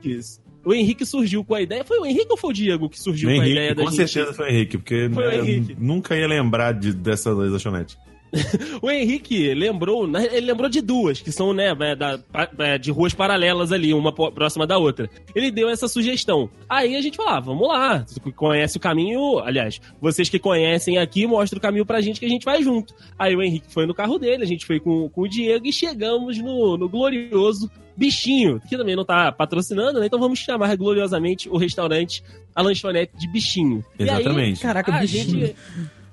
[0.65, 1.85] o Henrique surgiu com a ideia.
[1.85, 3.83] Foi o Henrique ou foi o Diego que surgiu O com a Henrique, ideia da
[3.85, 4.09] com gente?
[4.11, 5.77] certeza foi o Henrique, porque Foi o Henrique.
[5.79, 7.97] nunca ia lembrar de, dessa lanchonete.
[8.81, 12.19] O Henrique lembrou, né, ele lembrou de duas, que são, né, é, da-
[12.59, 15.09] é, de ruas paralelas ali, uma próxima da outra.
[15.33, 16.49] Ele deu essa sugestão.
[16.69, 20.39] Aí a gente falou, ah, vamos lá, você que conhece o caminho, aliás, vocês que
[20.39, 22.93] conhecem aqui, mostra o caminho pra gente que a gente vai junto.
[23.17, 25.73] Aí o Henrique foi no carro dele, a gente foi com, com o Diego e
[25.73, 30.05] chegamos no, no glorioso Bichinho, que também não tá patrocinando, né?
[30.07, 32.21] Então vamos chamar gloriosamente o restaurante,
[32.53, 33.85] a lanchonete de Bichinho.
[33.97, 34.59] E aí, Exatamente.
[34.61, 35.47] Caraca, a bichinho.
[35.47, 35.55] gente...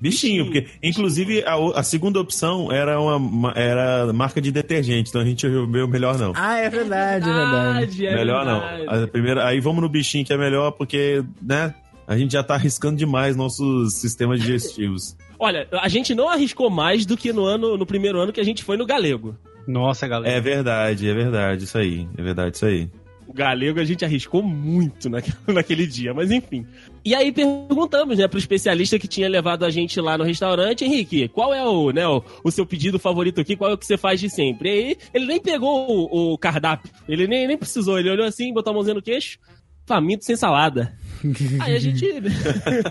[0.03, 5.21] Bichinho, porque inclusive a, a segunda opção era uma ma- era marca de detergente, então
[5.21, 6.33] a gente resolveu melhor não.
[6.35, 8.07] Ah, é verdade, é verdade.
[8.07, 8.85] é melhor verdade.
[8.87, 9.05] não.
[9.05, 11.73] A primeira, aí vamos no bichinho que é melhor porque, né?
[12.05, 15.17] A gente já tá arriscando demais nossos sistemas digestivos.
[15.39, 18.45] Olha, a gente não arriscou mais do que no ano, no primeiro ano que a
[18.45, 19.37] gente foi no Galego.
[19.69, 20.35] Nossa, galera.
[20.37, 22.09] É verdade, é verdade, isso aí.
[22.19, 22.91] É verdade, isso aí.
[23.27, 25.09] O galego a gente arriscou muito
[25.47, 26.67] naquele, dia, mas enfim.
[27.05, 31.29] E aí perguntamos, né, pro especialista que tinha levado a gente lá no restaurante, Henrique,
[31.29, 33.97] qual é o, né, o, o seu pedido favorito aqui, qual é o que você
[33.97, 34.69] faz de sempre?
[34.69, 38.53] E aí ele nem pegou o, o cardápio, ele nem, nem precisou, ele olhou assim,
[38.53, 39.39] botou a mãozinha no queixo,
[39.87, 40.97] faminto sem salada.
[41.61, 42.05] Aí a gente.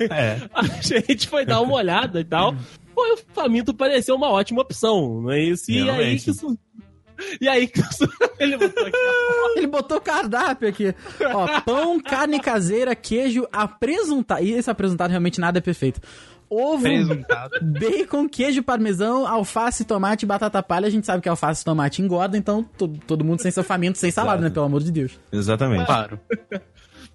[0.09, 0.37] É.
[0.53, 2.55] A gente foi dar uma olhada e tal.
[2.93, 5.71] Pô, o faminto pareceu uma ótima opção, não é isso?
[5.71, 6.31] E aí que.
[7.39, 7.81] E aí que.
[8.39, 8.97] Ele botou aqui.
[9.57, 10.95] Ele botou cardápio aqui.
[11.33, 14.43] Ó, pão, carne caseira, queijo, apresuntado.
[14.43, 15.99] E esse apresentado realmente nada é perfeito.
[16.49, 17.51] Ovo, Presuntado.
[17.61, 20.87] bacon, queijo parmesão, alface, tomate batata palha.
[20.87, 23.97] A gente sabe que alface e tomate engorda, então to- todo mundo sem seu faminto,
[23.97, 24.49] sem salada, Exato.
[24.49, 24.53] né?
[24.53, 25.17] Pelo amor de Deus.
[25.31, 25.85] Exatamente.
[25.85, 26.19] Claro.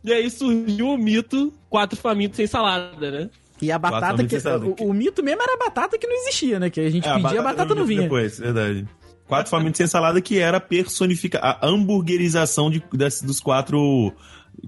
[0.03, 3.29] E aí surgiu o mito: quatro famintos sem salada, né?
[3.61, 4.37] E a batata que.
[4.83, 6.71] O, o mito mesmo era a batata que não existia, né?
[6.71, 8.03] Que a gente É, pedia, a batata não vinha.
[8.03, 8.87] Depois, verdade.
[9.27, 14.13] Quatro famintos sem salada que era personificar a hamburguerização de, das- dos quatro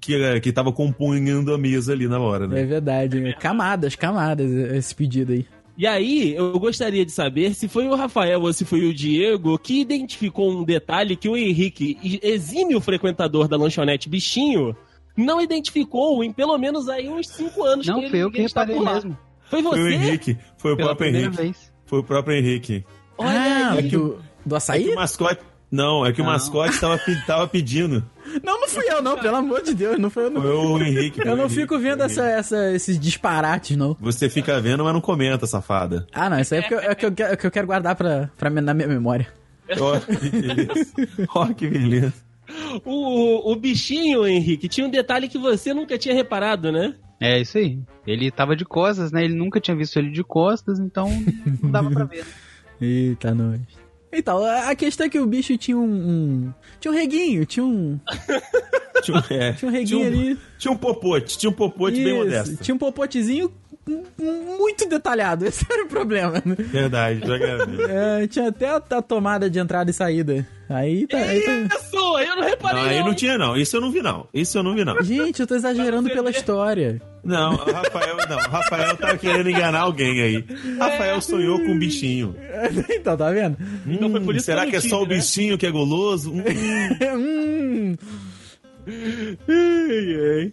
[0.00, 2.64] que, eh, que tava compondo a mesa ali na hora, É né?
[2.64, 3.20] verdade.
[3.20, 3.32] né?
[3.34, 5.46] Camadas, camadas, esse pedido aí.
[5.76, 9.56] E aí, eu gostaria de saber se foi o Rafael ou se foi o Diego
[9.58, 14.74] que identificou um detalhe que o Henrique, exímio frequentador da lanchonete Bichinho,
[15.16, 18.40] não identificou em pelo menos aí uns cinco anos Não, que ele, foi eu que
[18.42, 19.16] reparei mesmo.
[19.48, 19.76] Foi você?
[19.78, 21.36] Foi o Henrique, foi o Pela próprio Henrique.
[21.36, 21.72] vez.
[21.86, 22.84] Foi o próprio Henrique.
[23.16, 23.88] Olha ah, aí.
[23.88, 24.18] do,
[24.48, 24.84] do É açaí?
[24.84, 25.40] que o mascote.
[25.70, 26.32] Não, é que o Não.
[26.32, 28.02] mascote tava, tava pedindo.
[28.42, 29.98] Não, não fui eu, não, pelo amor de Deus.
[29.98, 30.42] Não foi eu, não.
[30.42, 31.20] Foi o Henrique.
[31.20, 33.96] Eu o não Henrique, fico o vendo essa, essa- esses disparates, não.
[34.00, 36.06] Você fica vendo, mas não comenta, safada.
[36.12, 37.66] Ah, não, isso aí é porque eu, é que eu, quero- é que eu quero
[37.66, 39.28] guardar pra, pra, minha- na minha memória.
[39.80, 40.86] Ó, que beleza.
[41.34, 42.12] Ó, que beleza.
[42.84, 46.94] O, o bichinho, Henrique, tinha um detalhe que você nunca tinha reparado, né?
[47.20, 47.78] É isso aí.
[48.06, 49.24] Ele tava de costas, né?
[49.24, 51.08] Ele nunca tinha visto ele de costas, então
[51.62, 52.24] não dava pra ver.
[52.80, 53.60] Eita, nós.
[54.12, 55.82] Então, a questão é que o bicho tinha um.
[55.84, 57.98] um- tinha um reguinho, tinha um.
[59.02, 60.38] Tinha, um- é, Tinha um reguinho tinha um- ali.
[60.58, 62.56] Tinha um popote, tinha um popote bem Isso, modesto.
[62.64, 63.52] Tinha um popotezinho
[63.88, 65.44] muito detalhado.
[65.48, 66.42] Esse era o problema.
[66.44, 66.54] né?
[66.58, 67.22] Verdade.
[67.88, 70.46] É, tinha até a, a tomada de entrada e saída.
[70.68, 71.16] Aí tá.
[71.16, 71.76] Aí tá...
[71.76, 72.82] Pessoa, eu não reparei.
[72.82, 73.14] Não, aí não hein?
[73.14, 73.56] tinha, não.
[73.56, 74.28] Isso eu não vi, não.
[74.34, 75.02] Isso eu não vi, não.
[75.02, 77.00] Gente, eu tô exagerando pela história.
[77.24, 78.36] Não, o Rafael, não.
[78.36, 80.44] O Rafael tá querendo enganar alguém aí.
[80.78, 82.34] Rafael sonhou com um bichinho.
[82.90, 83.56] então, tá vendo?
[83.86, 85.16] Então foi por isso será que é não só o né?
[85.16, 86.32] bichinho que é goloso?
[88.90, 90.52] Hum, hum.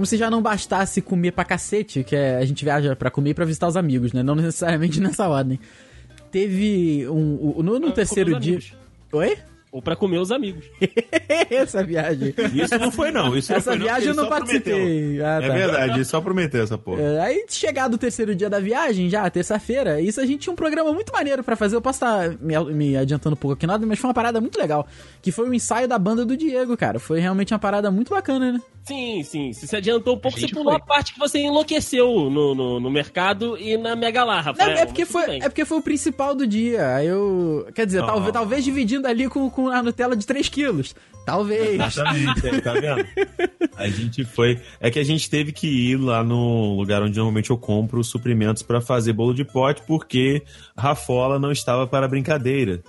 [0.00, 3.30] Como se já não bastasse comer pra cacete, que é, a gente viaja pra comer
[3.30, 4.22] e pra visitar os amigos, né?
[4.22, 5.60] Não necessariamente nessa ordem.
[6.30, 7.54] Teve um.
[7.58, 8.54] o- no, no terceiro dia.
[8.54, 8.72] amigos.
[9.12, 9.36] Oi?
[9.72, 10.64] Ou pra comer os amigos.
[11.50, 12.34] essa viagem.
[12.54, 13.36] Isso não foi, não.
[13.36, 14.76] Isso Essa não foi, viagem eu não só prometeu.
[14.76, 15.22] participei.
[15.22, 15.54] Ah, É tá.
[15.54, 17.00] verdade, ele só prometeu essa porra.
[17.02, 20.56] É, Aí, chegado o terceiro dia da viagem, já, terça-feira, isso a gente tinha um
[20.56, 21.76] programa muito maneiro pra fazer.
[21.76, 24.58] Eu posso estar me, me adiantando um pouco aqui nada, mas foi uma parada muito
[24.58, 24.88] legal.
[25.22, 26.98] Que foi o ensaio da banda do Diego, cara.
[26.98, 28.60] Foi realmente uma parada muito bacana, né?
[28.90, 29.52] Sim, sim.
[29.52, 30.74] Se se adiantou um pouco, você pulou foi.
[30.74, 34.84] a parte que você enlouqueceu no, no, no mercado e na Mega Lá, Não, é,
[34.84, 36.96] porque foi, é porque foi o principal do dia.
[36.96, 37.66] Aí eu.
[37.74, 38.06] Quer dizer, Ah.
[38.06, 40.94] talvez, talvez dividindo ali com, com a Nutella de 3 quilos.
[41.24, 41.74] Talvez.
[41.80, 43.06] Exatamente, é, tá vendo?
[43.76, 44.58] A gente foi.
[44.80, 48.08] É que a gente teve que ir lá no lugar onde normalmente eu compro os
[48.08, 50.42] suprimentos pra fazer bolo de pote, porque
[50.76, 52.82] Rafola não estava para brincadeira.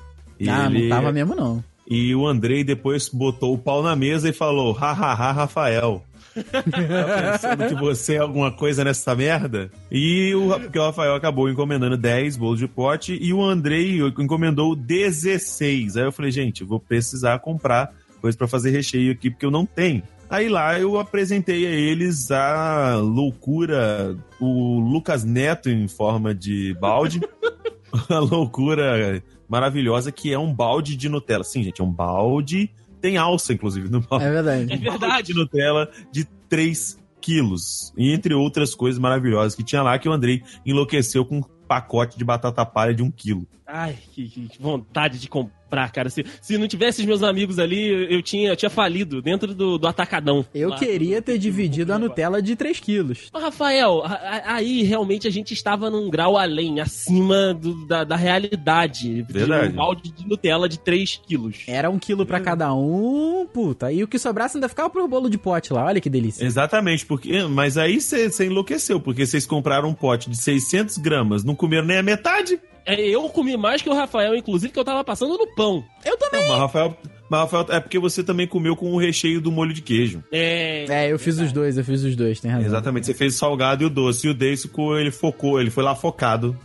[0.50, 1.64] Ah, ele- não tava mesmo, não.
[1.88, 6.04] E o Andrei depois botou o pau na mesa e falou: hahaha, Rafael.
[6.34, 9.70] tá pensando que você é alguma coisa nessa merda?
[9.91, 14.76] E o, porque o Rafael acabou encomendando 10 bolos de pote e o Andrei encomendou
[14.76, 15.98] 16.
[15.98, 19.65] Aí eu falei, gente, vou precisar comprar coisa pra fazer recheio aqui, porque eu não
[19.65, 20.04] tenho.
[20.30, 27.20] Aí lá eu apresentei a eles a loucura, o Lucas Neto em forma de balde.
[28.08, 31.44] a loucura maravilhosa que é um balde de Nutella.
[31.44, 32.72] Sim, gente, é um balde.
[33.02, 34.26] Tem alça, inclusive, no balde.
[34.26, 34.78] É É verdade.
[34.78, 35.28] verdade.
[35.28, 37.94] de Nutella de 3 quilos.
[37.98, 42.18] E entre outras coisas maravilhosas que tinha lá, que o Andrei enlouqueceu com um pacote
[42.18, 43.46] de batata palha de um quilo.
[43.68, 45.56] Ai, que, que- que vontade de comprar,
[45.89, 46.10] cara.
[46.10, 49.77] Se, se não tivesse os meus amigos ali, eu, tinha, eu tinha falido dentro do,
[49.77, 50.45] do atacadão.
[50.53, 50.77] Eu Lá.
[50.77, 53.29] queria ter dividido a Nutella de 3 quilos.
[53.34, 58.03] Mas, Rafael, a- a- aí realmente a gente estava num grau além, acima do- da,
[58.03, 59.23] da realidade.
[59.23, 59.73] De Verdade.
[59.73, 61.57] um balde de Nutella de 3 quilos.
[61.67, 63.91] Era um quilo pra cada um, puta.
[63.91, 65.86] E o que sobrasse ainda ficava pro bolo de pote lá.
[65.86, 66.43] Olha que delícia.
[66.45, 71.55] Exatamente, porque mas aí você enlouqueceu, porque vocês compraram um pote de 600 gramas, não
[71.55, 72.60] comeram nem a metade.
[72.86, 75.84] É, eu comi mais que o Rafael, inclusive, que eu tava passando no pão.
[76.04, 76.41] Eu também.
[76.41, 76.98] Não, mas Rafael,
[77.32, 80.22] mas Rafael, é porque você também comeu com o recheio do molho de queijo.
[80.30, 82.67] É, É, eu fiz os dois, eu fiz os dois, tem razão.
[82.67, 84.28] Exatamente, você fez o salgado e o doce.
[84.28, 86.58] E o Deisuko, ele focou, ele foi lá focado.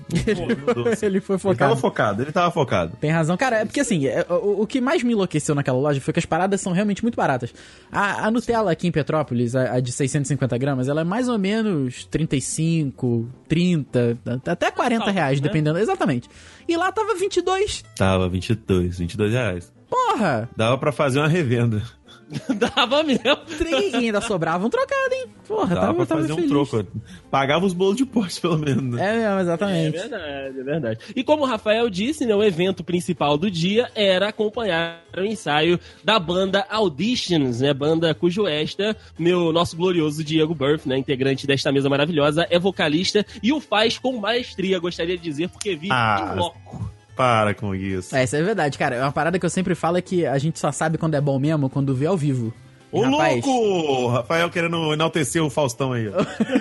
[0.67, 1.07] no doce.
[1.07, 1.77] Ele foi Ele tava focado.
[1.77, 2.97] focado, ele tava focado.
[3.01, 3.37] Tem razão.
[3.37, 6.19] Cara, é porque assim, é, o, o que mais me enlouqueceu naquela loja foi que
[6.19, 7.55] as paradas são realmente muito baratas.
[7.93, 11.39] A, a Nutella aqui em Petrópolis, a, a de 650 gramas, ela é mais ou
[11.39, 15.47] menos 35, 30, até 40 Salve, reais, né?
[15.47, 15.79] dependendo.
[15.79, 16.29] Exatamente.
[16.69, 17.85] E lá tava 22.
[17.97, 19.76] Tava 22, 22 reais.
[19.97, 20.49] Porra!
[20.57, 21.83] Dava pra fazer uma revenda.
[22.59, 23.23] dava mesmo.
[23.93, 25.27] E ainda sobrava um trocado, hein?
[25.47, 26.51] Porra, Dava tava, pra tava fazer um feliz.
[26.51, 26.87] troco.
[27.31, 28.83] Pagava os bolos de poste, pelo menos.
[28.97, 29.01] né?
[29.01, 29.93] É mesmo, É exatamente.
[29.93, 31.01] verdade, é verdade.
[31.15, 35.79] E como o Rafael disse, né, o evento principal do dia era acompanhar o ensaio
[36.03, 41.71] da banda Auditions, né, banda cujo esta, meu nosso glorioso Diego Burff, né, integrante desta
[41.71, 46.33] mesa maravilhosa, é vocalista e o faz com maestria, gostaria de dizer, porque vi Ah,
[46.35, 46.91] em loco.
[47.17, 48.15] Para com isso.
[48.15, 48.97] É, isso é verdade, cara.
[48.97, 51.21] É uma parada que eu sempre falo é que a gente só sabe quando é
[51.21, 52.53] bom mesmo quando vê ao vivo.
[52.93, 54.07] Ô, Rapaz, louco!
[54.09, 56.07] Rafael querendo enaltecer o Faustão aí.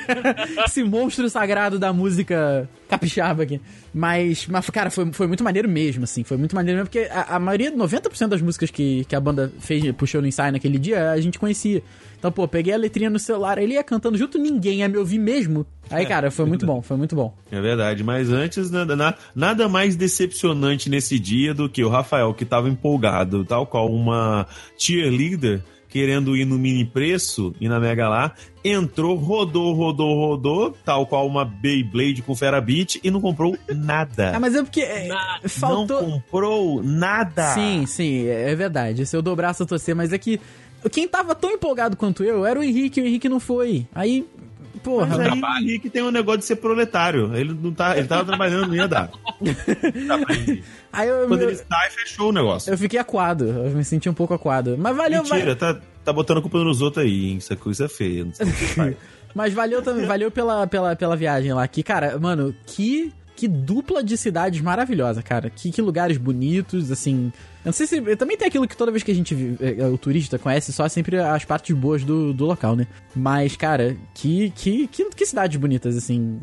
[0.66, 3.62] esse monstro sagrado da música capixaba aqui.
[3.94, 6.24] Mas, mas cara, foi, foi muito maneiro mesmo, assim.
[6.24, 9.52] Foi muito maneiro mesmo, porque a, a maioria, 90% das músicas que, que a banda
[9.60, 11.82] fez, puxou no ensaio naquele dia, a gente conhecia.
[12.18, 15.20] Então, pô, peguei a letrinha no celular, ele ia cantando junto, ninguém ia me ouvir
[15.20, 15.66] mesmo.
[15.92, 17.36] Aí, cara, foi muito bom, foi muito bom.
[17.52, 22.34] É verdade, mas antes, nada, na- nada mais decepcionante nesse dia do que o Rafael,
[22.34, 25.62] que tava empolgado, tal qual uma cheerleader,
[25.96, 28.34] querendo ir no mini preço e na Mega lá,
[28.66, 34.34] entrou, rodou, rodou, rodou, tal qual uma Beyblade com Ferabit e não comprou nada.
[34.36, 35.48] Ah, mas é porque é, Nada.
[35.48, 36.02] faltou...
[36.02, 37.54] Não comprou nada.
[37.54, 39.06] Sim, sim, é é verdade.
[39.06, 40.38] Se eu dobrasse eu torcer, mas é que
[40.92, 43.88] quem tava tão empolgado quanto eu era o Henrique, o Henrique não foi.
[43.96, 44.28] Aí,
[44.86, 45.08] porra.
[45.08, 47.36] Mas aí o Henrique tem um negócio de ser proletário.
[47.36, 49.10] Ele não tá, ele tava trabalhando, não ia dar.
[50.94, 52.72] Aí eu, Quando eu, ele sai, fechou o negócio.
[52.72, 54.78] eu fiquei acuado, eu me senti um pouco acuado.
[54.78, 57.38] Mas valeu, Mentira, tá, tá botando a culpa nos outros aí, hein?
[57.38, 58.24] Isso é coisa feia.
[58.24, 58.96] Não sei o que faz.
[59.36, 61.68] Mas valeu também, valeu pela, pela, pela viagem lá.
[61.68, 65.50] Que, cara, mano, que, que dupla de cidades maravilhosa, cara.
[65.50, 67.34] Que, que lugares bonitos, assim.
[67.66, 68.16] Eu não sei se.
[68.16, 69.34] Também tem aquilo que toda vez que a gente.
[69.34, 72.86] vi- é, O turista conhece só sempre as partes boas do, do local, né?
[73.16, 76.40] Mas, cara, que, que, que, que cidades bonitas, assim.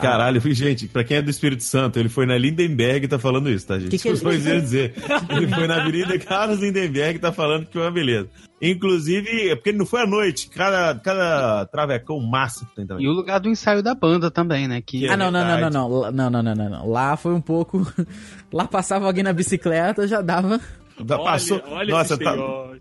[0.00, 3.50] Caralho, gente, pra quem é do Espírito Santo, ele foi na Lindenberg e tá falando
[3.50, 3.90] isso, tá, gente?
[3.90, 4.94] Que que Isso ele- foi dizer.
[5.28, 8.28] Ele foi na Avenida Carlos Lindenberg e tá falando que foi uma beleza.
[8.64, 10.48] Inclusive, é porque ele não foi à noite.
[10.48, 13.04] Cada, cada travecão massa que tem também.
[13.04, 14.80] E o lugar do ensaio da banda também, né?
[14.80, 16.12] Que Ah, não, não, não, não, não.
[16.12, 16.88] Não, não, não, não, não.
[16.88, 17.84] Lá foi um pouco.
[18.52, 20.60] Lá passava alguém na bicicleta, já dava.
[21.00, 22.34] Da- Olha- passou, olha nossa, tá,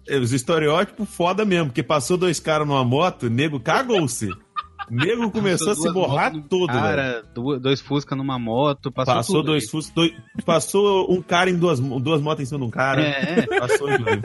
[0.07, 4.29] é, os estereótipos foda mesmo, porque passou dois caras numa moto, nego cagou-se.
[4.89, 6.81] Nego começou a se borrar todo, velho.
[6.81, 9.69] Cara, du- dois Fusca numa moto, passou, Passou tudo dois aí.
[9.69, 10.11] fuscos, dois,
[10.43, 13.01] passou um cara em duas, duas motos em cima de um cara.
[13.01, 14.21] É, Passou tudo.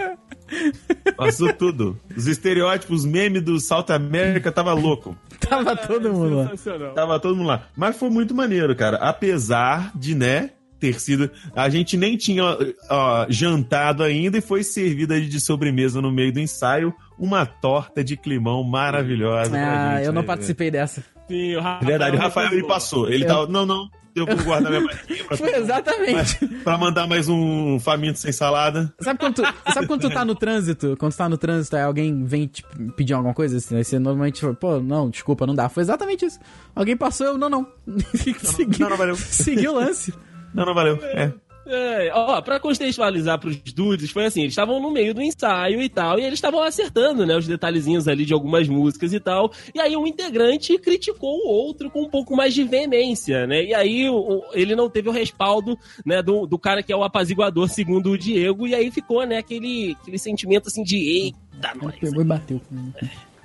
[1.16, 2.00] Passou tudo.
[2.16, 5.16] Os estereótipos, meme do South América tava louco.
[5.40, 6.50] Tava todo mundo lá.
[6.94, 7.66] Tava todo mundo lá.
[7.76, 8.96] Mas foi muito maneiro, cara.
[8.96, 10.50] Apesar de, né,
[10.92, 11.30] ter sido.
[11.54, 12.44] A gente nem tinha
[12.90, 18.16] ó, jantado ainda e foi servida de sobremesa no meio do ensaio uma torta de
[18.16, 19.50] climão maravilhosa.
[19.50, 19.60] pra
[19.92, 21.02] Ah, gente, eu não né, participei dessa.
[21.28, 23.08] Sim, o Rafael, verdade, o Rafael ele passou.
[23.10, 23.46] Ele Eu- tava.
[23.48, 23.88] Não, não.
[24.14, 26.46] Eu vou guardar minha barriguinha pra, Foi exatamente.
[26.64, 28.90] pra mandar mais um faminto sem salada.
[28.98, 29.42] Sabe quando, tu,
[29.74, 30.96] sabe quando tu tá no trânsito?
[30.98, 32.64] Quando tu tá no trânsito e alguém vem te
[32.96, 33.58] pedir alguma coisa?
[33.58, 35.68] Assim, aí você normalmente fala, pô, não, desculpa, não dá.
[35.68, 36.38] Foi exatamente isso.
[36.74, 37.66] Alguém passou, eu, não, não.
[38.42, 39.16] Segui, não, não valeu.
[39.16, 40.14] Segui o lance.
[40.56, 40.98] Não, não valeu.
[41.04, 41.32] É.
[41.68, 45.88] É, ó, pra contextualizar pros dudes, foi assim, eles estavam no meio do ensaio e
[45.88, 49.80] tal, e eles estavam acertando, né, os detalhezinhos ali de algumas músicas e tal, e
[49.80, 54.08] aí um integrante criticou o outro com um pouco mais de veemência, né, e aí
[54.08, 57.68] o- o- ele não teve o respaldo, né, do, do cara que é o apaziguador,
[57.68, 61.96] segundo o Diego, e aí ficou, né, aquele, aquele sentimento assim de, eita, nós.
[61.96, 62.60] Pegou e bateu.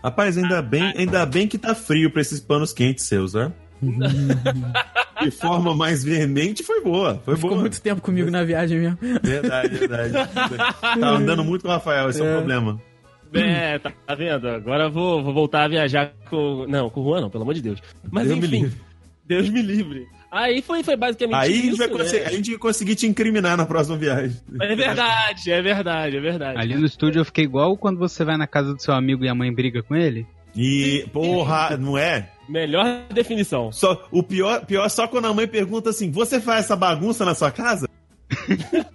[0.04, 3.52] Rapaz, ainda bem, ainda bem que tá frio pra esses panos quentes seus, né?
[5.24, 7.22] De forma mais veemente foi boa.
[7.26, 7.62] Foi Ficou boa.
[7.62, 8.98] muito tempo comigo na viagem mesmo.
[9.22, 10.14] Verdade, verdade.
[10.82, 12.32] tá andando muito com o Rafael, esse é, É.
[12.32, 12.82] o problema.
[13.34, 14.48] É, tá, tá vendo?
[14.50, 16.66] Agora eu vou, vou voltar a viajar com...
[16.68, 17.80] Não, com o Juan não, pelo amor de Deus.
[18.12, 18.82] Mas Deus me enfim, livre.
[19.26, 20.08] Deus me livre.
[20.32, 21.94] Aí foi, foi basicamente Aí a gente, isso, vai né?
[21.98, 24.38] conseguir, a gente vai conseguir te incriminar na próxima viagem.
[24.62, 26.60] É verdade, é verdade, é verdade.
[26.60, 29.30] Ali no estúdio eu fiquei igual quando você vai na casa do seu amigo e
[29.30, 30.26] a mãe briga com ele.
[30.56, 32.30] E, porra, não é?
[32.50, 33.72] Melhor definição.
[33.72, 37.24] Só, o pior, pior é só quando a mãe pergunta assim: você faz essa bagunça
[37.24, 37.88] na sua casa?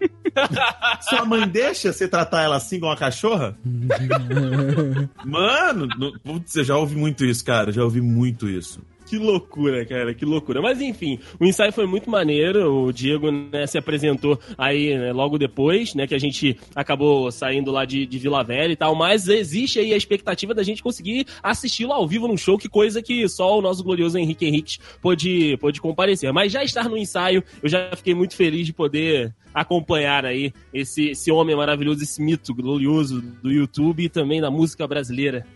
[1.09, 3.57] Sua mãe deixa você tratar ela assim igual uma cachorra?
[5.25, 7.73] Mano, no- putz, eu já ouvi muito isso, cara.
[7.73, 8.81] Já ouvi muito isso.
[9.07, 10.61] Que loucura, cara, que loucura.
[10.61, 12.87] Mas enfim, o ensaio foi muito maneiro.
[12.87, 16.09] O Diego né, se apresentou aí né, logo depois, né?
[16.09, 18.97] Que a gente acabou saindo lá de, de Vila Velha e tal.
[18.97, 23.01] Mas existe aí a expectativa da gente conseguir assisti-lo ao vivo num show, que coisa
[23.01, 26.33] que só o nosso glorioso Henrique Henrique pôde, pôde comparecer.
[26.33, 31.11] Mas já estar no ensaio, eu já fiquei muito feliz de poder acompanhar aí esse,
[31.11, 35.47] esse homem maravilhoso, esse mito glorioso do YouTube e também da música brasileira.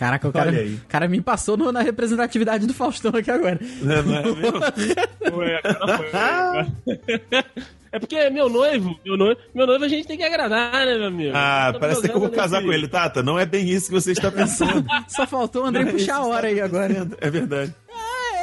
[0.00, 0.50] Caraca, o cara,
[0.88, 3.60] cara me passou no- na representatividade do Faustão aqui agora.
[3.82, 5.36] Não, não é mesmo?
[5.36, 6.96] Ué, cara, foi.
[7.92, 10.96] É porque é meu noivo, meu noivo, meu noivo a gente tem que agradar, né,
[10.96, 11.32] meu amigo?
[11.34, 13.22] Ah, Tá parece que eu vou casar nesse- com ele, Tata.
[13.22, 14.86] Não é bem isso que você está pensando.
[15.08, 17.08] Só faltou o André Não é puxar a que hora aí agora.
[17.20, 17.74] É verdade.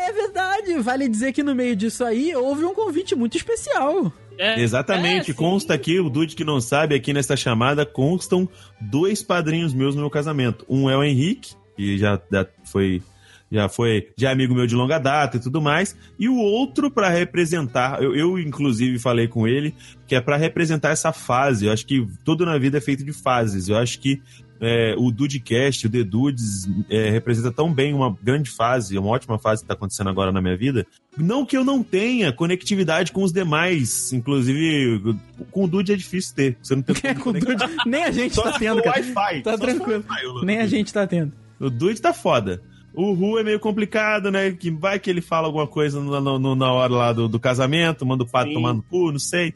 [0.06, 4.12] É verdade, vale dizer que no meio disso aí houve um convite muito especial.
[4.38, 8.48] É, Exatamente, é, consta aqui, o Dude que não sabe, aqui nesta chamada constam
[8.80, 10.66] dois padrinhos meus no meu casamento.
[10.70, 13.02] Um é o Henrique, que já, já foi
[13.50, 17.10] já foi já amigo meu de longa data e tudo mais, e o outro para
[17.10, 19.74] representar, eu, eu inclusive falei com ele,
[20.06, 21.66] que é para representar essa fase.
[21.66, 23.70] Eu acho que tudo na vida é feito de fases.
[23.70, 24.22] Eu acho que
[24.60, 29.38] é, o Dudecast, o The Dudes, é, representa tão bem uma grande fase, uma ótima
[29.38, 30.86] fase que está acontecendo agora na minha vida.
[31.18, 35.16] Não que eu não tenha conectividade com os demais, inclusive
[35.52, 36.58] com o Dude é difícil ter.
[36.62, 38.98] Você não tem É, com o Dude, nem a gente tá se tendo, cara.
[39.00, 39.42] Wi-Fi.
[39.44, 40.04] Tá tranquilo.
[40.10, 40.72] Wi-Fi, o Nem a Dude.
[40.76, 41.32] gente tá tendo.
[41.60, 42.62] O Dude tá foda.
[42.94, 44.52] O Ru é meio complicado, né?
[44.52, 47.40] Que vai que ele fala alguma coisa no- no- no- na hora lá do, do
[47.40, 48.56] casamento, manda o pato Sim.
[48.56, 49.54] tomando cu, não sei.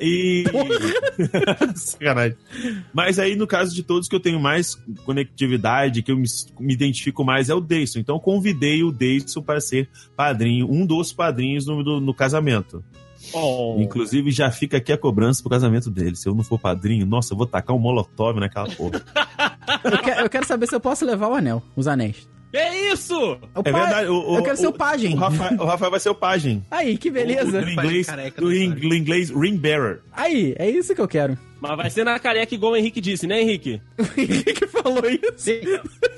[0.00, 0.44] E.
[1.74, 2.36] Sacanagem.
[2.92, 4.74] Mas aí, no caso de todos que eu tenho mais
[5.04, 6.26] conectividade, que eu me,
[6.60, 7.98] me identifico mais, é o Deison.
[7.98, 12.84] Então, eu convidei o Deison para ser padrinho, um dos padrinhos no, do- no casamento.
[13.32, 13.76] Oh.
[13.78, 16.16] Inclusive, já fica aqui a cobrança pro casamento dele.
[16.16, 19.02] Se eu não for padrinho, nossa, eu vou tacar um molotov naquela porra.
[19.84, 22.28] Eu, que- eu quero saber se eu posso levar o anel, os anéis.
[22.52, 23.14] Que isso?
[23.54, 24.08] O É pa- verdade.
[24.08, 25.12] O, o- eu quero ser o o- pajem.
[25.14, 26.64] O Rafael, o Rafael vai ser o pajem.
[26.70, 27.60] Aí, que beleza.
[27.60, 30.00] Do inglês, do inglês ring bearer.
[30.12, 31.36] Aí, é isso que eu quero.
[31.60, 33.82] Mas vai ser na careca igual o Henrique disse, né, Henrique?
[34.14, 35.50] Quem que falou isso?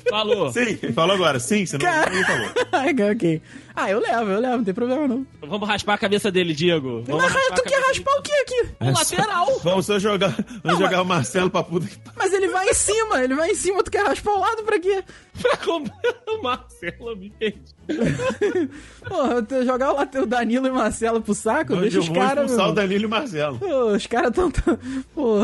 [0.09, 0.53] Falou.
[0.53, 1.41] Sim, falou agora.
[1.41, 2.11] Sim, você não, Cara.
[2.13, 2.49] não falou.
[3.13, 3.41] Ok.
[3.83, 5.27] Ah, eu levo, eu levo, não tem problema não.
[5.41, 7.03] Vamos raspar a cabeça dele, Diego.
[7.07, 8.69] Vamos Mas raspar tu quer raspar o que aqui?
[8.81, 9.61] O lateral.
[9.65, 12.13] Vamos só jogar, vamos jogar o Marcelo pra puta que pariu.
[12.19, 14.79] Mas ele vai em cima, ele vai em cima, tu quer raspar o lado pra
[14.79, 15.03] quê?
[15.41, 15.91] pra comer
[16.29, 17.61] o Marcelo, me perdi.
[19.09, 22.09] Porra, jogar o, late- o Danilo e o Marcelo pro saco, Onde deixa eu os
[22.09, 22.45] vou caras.
[22.45, 22.75] expulsar o meu.
[22.75, 23.59] Danilo e o Marcelo.
[23.59, 24.79] Pô, os caras tão, tão.
[25.15, 25.39] Pô,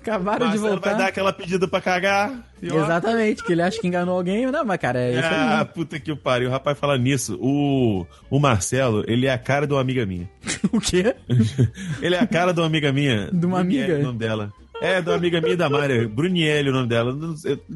[0.00, 0.90] acabaram de Marcelo voltar.
[0.90, 2.32] vai dar aquela pedida pra cagar.
[2.62, 4.46] Exatamente, que ele acha que enganou alguém.
[4.46, 5.64] Não, mas cara, é isso Ah, aí.
[5.66, 6.48] puta que pariu.
[6.48, 7.38] O rapaz fala nisso.
[7.40, 10.28] O, o Marcelo, ele é a cara de uma amiga minha.
[10.72, 11.14] o quê?
[12.02, 13.30] Ele é a cara de uma amiga minha.
[13.32, 13.92] De uma amiga?
[13.92, 14.52] é o nome dela.
[14.80, 16.06] É, de uma amiga minha da Mari.
[16.06, 17.16] Brunielli é o nome dela.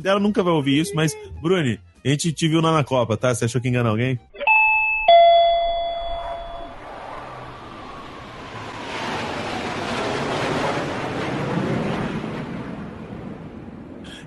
[0.05, 3.35] Ela nunca vai ouvir isso, mas, Bruni, a gente te viu lá na Copa, tá?
[3.35, 4.19] Você achou que enganou alguém?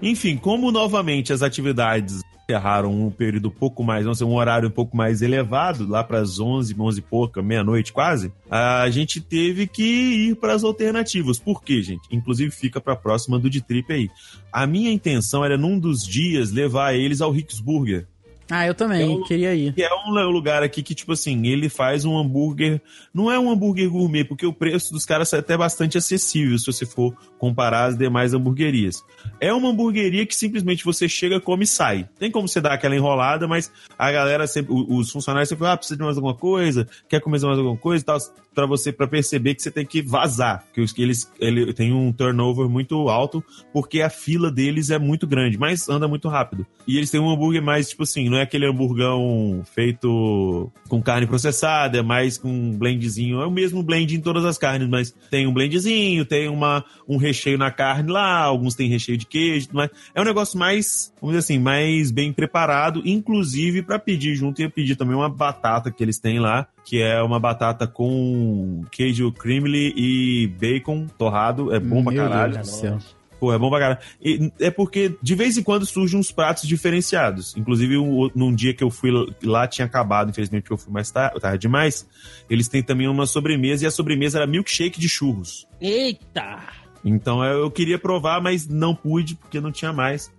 [0.05, 4.69] Enfim, como novamente as atividades encerraram um período um pouco mais, não sei, um horário
[4.69, 9.19] um pouco mais elevado, lá para as 11, 11 e pouca, meia-noite quase, a gente
[9.19, 11.39] teve que ir para as alternativas.
[11.39, 12.07] Por quê, gente?
[12.11, 14.07] Inclusive fica para a próxima do de trip aí.
[14.53, 18.07] A minha intenção era num dos dias levar eles ao Rick's Burger.
[18.49, 19.73] Ah, eu também, Eu- queria ir.
[19.73, 22.79] Que é um lugar aqui que, tipo assim, ele faz um hambúrguer.
[23.13, 26.65] Não é um hambúrguer gourmet, porque o preço dos caras é até bastante acessível se
[26.67, 29.03] você for comparar as demais hamburguerias.
[29.39, 32.07] É uma hamburgueria que simplesmente você chega, come e sai.
[32.19, 34.73] Tem como você dar aquela enrolada, mas a galera sempre.
[34.73, 38.03] Os funcionários sempre falam, ah, precisa de mais alguma coisa, quer comer mais alguma coisa
[38.03, 38.17] e tal.
[38.53, 40.63] Pra você, pra perceber que você tem que vazar.
[40.73, 43.43] Que eles ele tem um turnover muito alto,
[43.73, 46.65] porque a fila deles é muito grande, mas anda muito rápido.
[46.87, 51.25] E eles têm um hambúrguer mais, tipo assim, não é aquele hamburgão feito com carne
[51.25, 53.41] processada, é mais com um blendzinho.
[53.41, 57.15] É o mesmo blend em todas as carnes, mas tem um blendzinho, tem uma, um
[57.15, 61.35] recheio na carne lá, alguns têm recheio de queijo, mas é um negócio mais, vamos
[61.35, 66.03] dizer assim, mais bem preparado, inclusive para pedir junto, ia pedir também uma batata que
[66.03, 72.03] eles têm lá, que é uma batata com queijo creamly e bacon torrado, é bom
[72.03, 72.53] pra Meu caralho.
[72.55, 72.99] Deus do céu.
[73.45, 73.99] Pô, é bom pra caralho.
[74.23, 77.55] E é porque de vez em quando surgem uns pratos diferenciados.
[77.55, 79.11] Inclusive, um- num dia que eu fui
[79.43, 82.07] lá, tinha acabado, infelizmente, porque eu fui mais tarde, tarde demais.
[82.49, 85.67] Eles têm também uma sobremesa, e a sobremesa era milkshake de churros.
[85.79, 86.57] Eita!
[87.03, 90.33] Então eu queria provar, mas não pude, porque não tinha mais.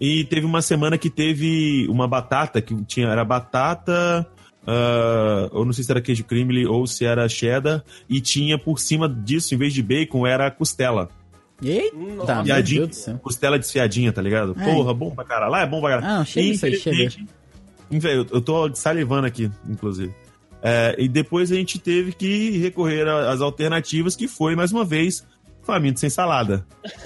[0.00, 4.24] E teve uma semana que teve uma batata, que tinha, era batata.
[4.68, 8.78] ah, eu não sei se era queijo creamly ou se era cheddar, e tinha por
[8.80, 11.08] cima disso, em vez de bacon, era costela.
[11.62, 12.42] Eita, Nossa.
[12.42, 13.18] meu Deus do céu.
[13.22, 14.54] costela desfiadinha, tá ligado?
[14.58, 14.64] É.
[14.64, 15.50] Porra, bom pra caralho.
[15.50, 16.20] Lá é bom pra caralho.
[16.20, 17.08] Ah, chega isso aí, chega.
[17.90, 20.12] Eu, eu tô salivando aqui, inclusive.
[20.62, 25.24] É, e depois a gente teve que recorrer às alternativas, que foi, mais uma vez,
[25.66, 26.64] faminto sem salada.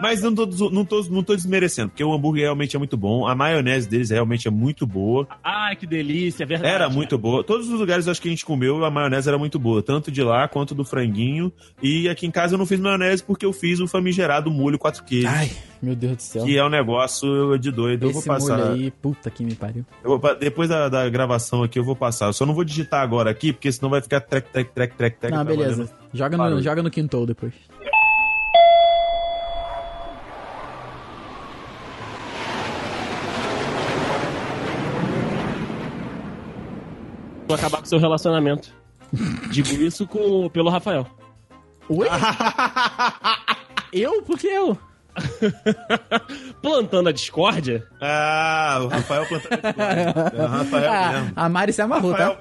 [0.00, 3.26] Mas não tô, não, tô, não tô desmerecendo, porque o hambúrguer realmente é muito bom.
[3.26, 5.26] A maionese deles realmente é muito boa.
[5.42, 6.74] Ai, que delícia, é verdade.
[6.74, 7.42] Era muito boa.
[7.42, 9.82] Todos os lugares acho que a gente comeu, a maionese era muito boa.
[9.82, 11.50] Tanto de lá quanto do franguinho.
[11.82, 15.02] E aqui em casa eu não fiz maionese porque eu fiz o famigerado molho quatro
[15.02, 15.32] queijos.
[15.32, 15.50] Ai,
[15.82, 16.44] meu Deus do céu.
[16.44, 18.06] Que é um negócio de doido.
[18.08, 18.58] Esse eu vou passar.
[18.58, 19.84] molho aí, puta que me pariu.
[20.02, 22.26] Vou, depois da, da, gravação aqui eu vou passar.
[22.26, 25.18] Eu só não vou digitar agora aqui, porque senão vai ficar trec, trec, trec, trec,
[25.18, 25.34] trec.
[25.34, 25.90] Não, beleza.
[26.12, 27.52] Joga no, joga no quintou depois.
[37.46, 38.72] Vou acabar com seu relacionamento.
[39.52, 41.06] Digo isso com, pelo Rafael.
[41.88, 42.08] Oi?
[43.92, 44.22] eu?
[44.22, 44.76] Por que eu?
[46.62, 47.86] plantando a discórdia?
[48.00, 50.32] Ah, o Rafael plantando a discórdia.
[50.36, 51.32] É o Rafael ah, mesmo.
[51.36, 52.40] A Mari se amarrou, Rafael, tá?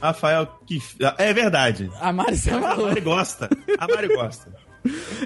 [0.00, 0.82] Rafael, que.
[1.18, 1.90] É verdade.
[2.00, 2.88] A Mari se A amarrou.
[2.88, 3.48] Mari gosta.
[3.78, 4.63] A Mari gosta.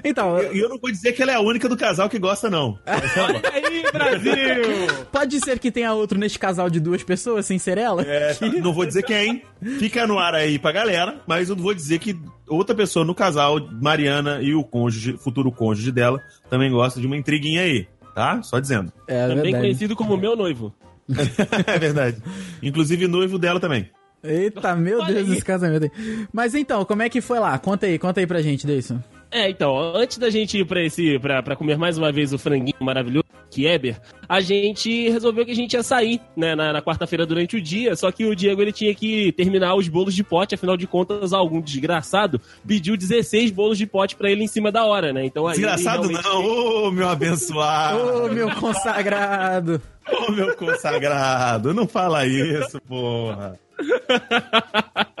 [0.03, 2.17] Então, E eu, eu não vou dizer que ela é a única do casal que
[2.17, 2.79] gosta, não.
[2.85, 4.87] Olha aí, Brasil!
[5.11, 8.01] pode ser que tenha outro neste casal de duas pessoas, sem ser ela?
[8.03, 9.43] É, não vou dizer quem.
[9.79, 13.59] Fica no ar aí pra galera, mas eu vou dizer que outra pessoa no casal,
[13.81, 18.41] Mariana e o cônjuge, futuro cônjuge dela, também gosta de uma intriguinha aí, tá?
[18.41, 18.91] Só dizendo.
[19.07, 19.63] É Também verdade.
[19.63, 20.73] conhecido como meu noivo.
[21.67, 22.17] é verdade.
[22.63, 23.89] Inclusive noivo dela também.
[24.23, 25.33] Eita, meu Olha Deus, aí.
[25.35, 25.91] esse casamento aí.
[26.31, 27.57] Mas então, como é que foi lá?
[27.57, 29.01] Conta aí, conta aí pra gente, Deison.
[29.31, 32.37] É, então, antes da gente ir pra esse, pra, pra comer mais uma vez o
[32.39, 37.27] franguinho maravilhoso, Kieber, a gente resolveu que a gente ia sair, né, na, na quarta-feira
[37.27, 40.55] durante o dia, só que o Diego, ele tinha que terminar os bolos de pote,
[40.55, 44.83] afinal de contas, algum desgraçado pediu 16 bolos de pote pra ele em cima da
[44.85, 48.25] hora, né, então aí ele Desgraçado realmente- não, ô meu abençoado.
[48.25, 49.81] Ô, meu consagrado!
[50.11, 53.59] Ô meu consagrado, não fala isso, porra.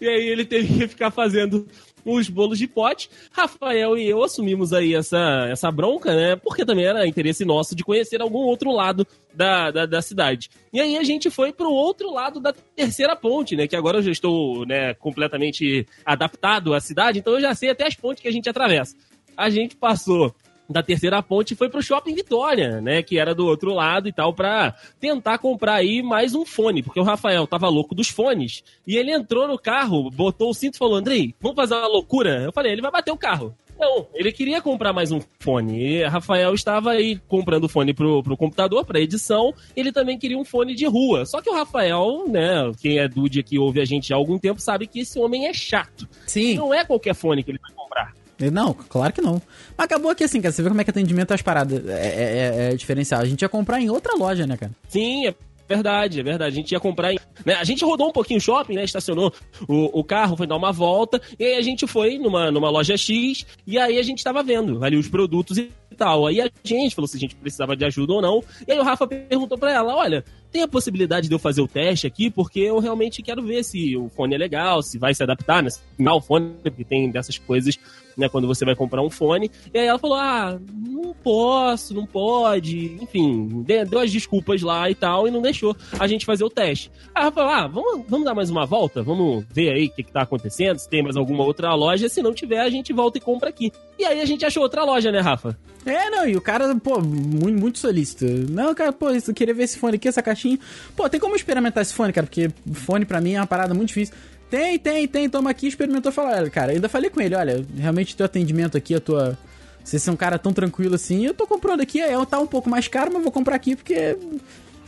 [0.00, 1.66] E aí ele teve que ficar fazendo
[2.04, 3.08] os bolos de pote.
[3.32, 6.36] Rafael e eu assumimos aí essa, essa bronca, né?
[6.36, 10.50] Porque também era interesse nosso de conhecer algum outro lado da, da, da cidade.
[10.72, 13.66] E aí a gente foi pro outro lado da terceira ponte, né?
[13.66, 17.86] Que agora eu já estou né, completamente adaptado à cidade, então eu já sei até
[17.86, 18.96] as pontes que a gente atravessa.
[19.36, 20.34] A gente passou
[20.68, 23.02] da terceira ponte foi pro Shopping Vitória, né?
[23.02, 27.00] Que era do outro lado e tal, pra tentar comprar aí mais um fone, porque
[27.00, 28.62] o Rafael tava louco dos fones.
[28.86, 32.42] E ele entrou no carro, botou o cinto e falou: Andrei, vamos fazer uma loucura?
[32.42, 33.54] Eu falei: ele vai bater o carro.
[33.78, 35.80] Não, ele queria comprar mais um fone.
[35.80, 39.52] E Rafael estava aí comprando fone pro, pro computador, pra edição.
[39.74, 41.26] Ele também queria um fone de rua.
[41.26, 44.60] Só que o Rafael, né, quem é Dude aqui ouve a gente há algum tempo,
[44.60, 46.08] sabe que esse homem é chato.
[46.26, 46.54] Sim.
[46.54, 48.12] Não é qualquer fone que ele vai comprar.
[48.52, 49.40] Não, claro que não.
[49.76, 50.52] Mas acabou aqui assim, cara.
[50.52, 53.20] Você vê como é que atendimento as paradas é, é, é diferencial.
[53.20, 54.72] A gente ia comprar em outra loja, né, cara?
[54.88, 55.34] Sim, é
[55.68, 56.52] verdade, é verdade.
[56.52, 57.12] A gente ia comprar.
[57.12, 58.84] em- né, A gente rodou um pouquinho o shopping, né?
[58.84, 59.32] Estacionou
[59.68, 61.20] o, o carro, foi dar uma volta.
[61.38, 63.46] E aí a gente foi numa, numa loja X.
[63.66, 66.26] E aí a gente tava vendo ali os produtos e tal.
[66.26, 68.42] Aí a gente falou se a gente precisava de ajuda ou não.
[68.66, 70.24] E aí o Rafa perguntou pra ela: olha.
[70.52, 73.96] Tem a possibilidade de eu fazer o teste aqui, porque eu realmente quero ver se
[73.96, 75.68] o fone é legal, se vai se adaptar, né?
[75.68, 77.76] Se o fone, porque tem dessas coisas,
[78.16, 78.28] né?
[78.28, 79.50] Quando você vai comprar um fone.
[79.74, 82.96] E aí ela falou: Ah, não posso, não pode.
[83.02, 86.48] Enfim, de- deu as desculpas lá e tal, e não deixou a gente fazer o
[86.50, 86.88] teste.
[87.12, 89.02] Aí ela falou: Ah, vamos, vamos dar mais uma volta?
[89.02, 92.08] Vamos ver aí o que, que tá acontecendo, se tem mais alguma outra loja.
[92.08, 93.72] Se não tiver, a gente volta e compra aqui.
[93.98, 95.58] E aí a gente achou outra loja, né, Rafa?
[95.86, 98.24] É, não, e o cara, pô, muito, muito solícito.
[98.50, 100.58] Não, cara, pô, eu queria ver esse fone aqui, essa caixinha.
[100.96, 102.26] Pô, tem como experimentar esse fone, cara?
[102.26, 104.14] Porque fone pra mim é uma parada muito difícil.
[104.48, 108.24] Tem, tem, tem, toma aqui, experimentou falou, cara, ainda falei com ele, olha, realmente teu
[108.24, 109.38] atendimento aqui, a tua.
[109.82, 112.70] Você é um cara tão tranquilo assim, eu tô comprando aqui, é, tá um pouco
[112.70, 114.16] mais caro, mas vou comprar aqui porque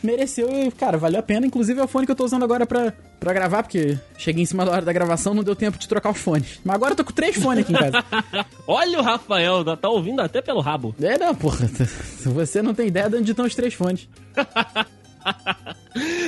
[0.03, 1.45] mereceu e, cara, valeu a pena.
[1.45, 4.45] Inclusive é o fone que eu tô usando agora pra, pra gravar, porque cheguei em
[4.45, 6.59] cima da hora da gravação, não deu tempo de trocar os fones.
[6.63, 8.03] Mas agora eu tô com três fones aqui em casa.
[8.67, 10.95] Olha o Rafael, tá ouvindo até pelo rabo.
[11.01, 11.69] É, não, porra.
[12.23, 14.07] Você não tem ideia de onde estão os três fones.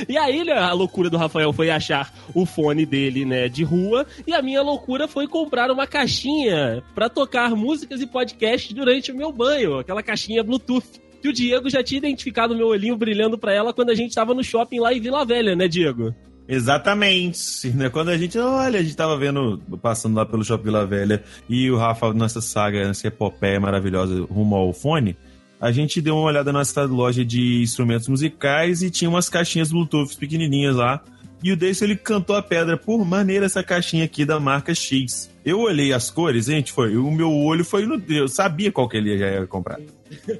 [0.07, 4.05] E aí, né, a loucura do Rafael foi achar o fone dele, né, de rua,
[4.25, 9.15] e a minha loucura foi comprar uma caixinha pra tocar músicas e podcasts durante o
[9.15, 10.99] meu banho, aquela caixinha Bluetooth.
[11.21, 14.15] Que o Diego já tinha identificado o meu olhinho brilhando pra ela quando a gente
[14.15, 16.13] tava no shopping lá em Vila Velha, né, Diego?
[16.47, 17.69] Exatamente.
[17.69, 17.89] Né?
[17.89, 21.69] Quando a gente, olha, a gente tava vendo, passando lá pelo Shopping Vila Velha, e
[21.69, 25.15] o Rafa, nessa saga, nessa epopeia maravilhosa rumo ao fone,
[25.61, 29.71] a gente deu uma olhada na nossa loja de instrumentos musicais e tinha umas caixinhas
[29.71, 31.03] Bluetooth pequenininhas lá.
[31.43, 32.75] E o Deison, ele cantou a pedra.
[32.75, 35.29] Por maneira essa caixinha aqui da marca X.
[35.45, 36.97] Eu olhei as cores, gente, foi.
[36.97, 38.01] O meu olho foi no.
[38.09, 39.79] Eu sabia qual que ele ia comprar.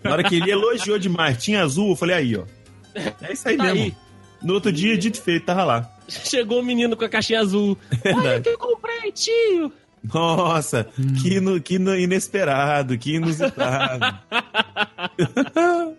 [0.04, 2.44] Na hora que ele elogiou demais, tinha azul, eu falei, aí, ó.
[3.22, 3.84] É isso aí Tá mesmo.
[3.84, 3.96] aí.
[4.42, 5.92] No outro dia, dito feito, tava lá.
[6.08, 7.78] Chegou o menino com a caixinha azul.
[8.06, 9.72] Olha que eu comprei, tio.
[10.14, 10.88] Nossa,
[11.22, 14.18] que, ino- que ino- inesperado, que inusitado.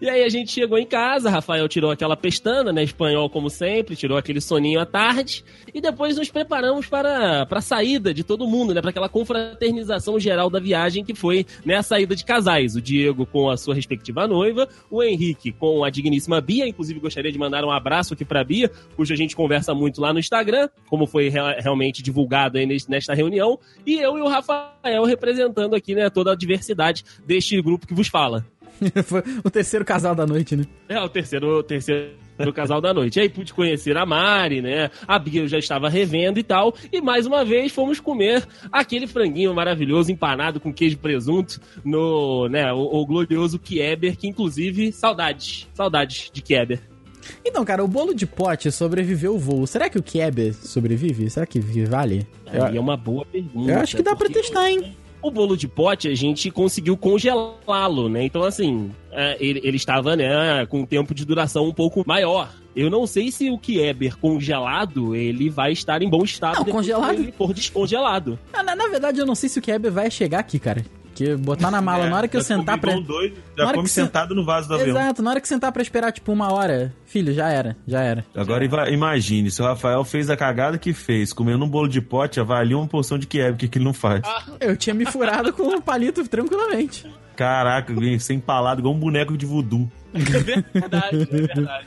[0.00, 3.96] E aí a gente chegou em casa, Rafael tirou aquela pestana, né, espanhol como sempre,
[3.96, 8.46] tirou aquele soninho à tarde, e depois nos preparamos para, para a saída de todo
[8.46, 12.76] mundo, né, para aquela confraternização geral da viagem que foi, né, a saída de casais,
[12.76, 17.32] o Diego com a sua respectiva noiva, o Henrique com a digníssima Bia, inclusive gostaria
[17.32, 20.68] de mandar um abraço aqui para Bia, cuja a gente conversa muito lá no Instagram,
[20.88, 25.74] como foi rea- realmente divulgado aí nes- nesta reunião, e eu e o Rafael representando
[25.74, 28.44] aqui, né, toda a diversidade deste grupo que vos fala.
[29.04, 30.64] Foi o terceiro casal da noite, né?
[30.88, 32.12] É, o terceiro, o terceiro
[32.54, 33.18] casal da noite.
[33.18, 34.90] Aí pude conhecer a Mari, né?
[35.06, 36.74] A Bia eu já estava revendo e tal.
[36.92, 42.48] E mais uma vez fomos comer aquele franguinho maravilhoso empanado com queijo e presunto no,
[42.48, 46.80] né, o, o glorioso Kieber, que inclusive, saudades, saudades de Kieber.
[47.44, 49.66] Então, cara, o bolo de pote sobreviveu o voo.
[49.66, 51.28] Será que o Kieber sobrevive?
[51.28, 52.26] Será que vale?
[52.46, 53.72] É uma boa pergunta.
[53.72, 54.96] Eu acho que dá pra testar, hein?
[55.26, 58.22] O bolo de pote a gente conseguiu congelá-lo, né?
[58.24, 62.48] Então, assim, é, ele, ele estava, né, com um tempo de duração um pouco maior.
[62.76, 67.14] Eu não sei se o Kieber congelado, ele vai estar em bom estado Não, congelado-
[67.18, 68.38] ele for descongelado.
[68.52, 70.84] Ah, Na, na verdade, eu não sei se o Kieber vai chegar aqui, cara.
[71.16, 72.92] Porque botar na mala, É, na hora que eu já sentar pra.
[73.00, 74.88] doido, Na já hora come sentado no vaso do avião.
[74.96, 78.24] Exato, na hora que sentar pra esperar, tipo, uma hora, filho, já era, já era.
[78.34, 82.00] Agora iva- imagine, se o Rafael fez a cagada que fez, comendo um bolo de
[82.02, 84.22] pote, avalia uma porção de Kiev, o que, que ele não faz?
[84.60, 87.06] Eu tinha me furado com um palito tranquilamente.
[87.34, 89.90] Caraca, vem sem palado, igual um boneco de voodoo.
[90.14, 90.18] É
[90.80, 91.86] verdade, é verdade.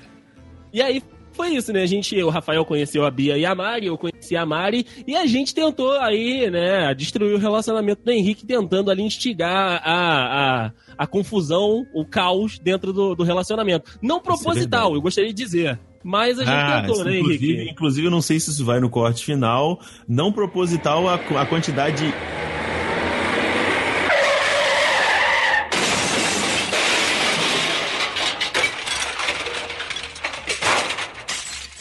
[0.71, 1.03] E aí
[1.39, 1.83] foi isso, né?
[1.83, 5.15] A gente, o Rafael conheceu a Bia e a Mari, eu conheci a Mari, e
[5.15, 10.71] a gente tentou aí, né, destruir o relacionamento do Henrique, tentando ali instigar a, a,
[10.97, 13.97] a confusão, o caos dentro do, do relacionamento.
[14.01, 14.95] Não proposital, verdade.
[14.95, 15.79] eu gostaria de dizer.
[16.03, 17.71] Mas a gente tentou, isso, né, inclusive, Henrique?
[17.71, 19.79] inclusive, eu não sei se isso vai no corte final.
[20.05, 22.03] Não proposital a, a quantidade.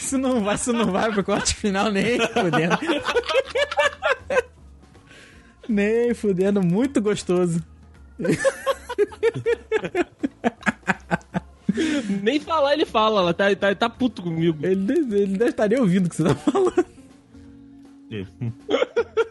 [0.09, 2.79] Isso não vai, isso não vai pro corte final nem fudendo.
[5.69, 7.63] nem fudendo, muito gostoso.
[12.23, 14.65] Nem falar ele fala, ela tá, tá, tá puto comigo.
[14.65, 16.85] Ele, ele deve estar nem ouvindo o que você tá falando.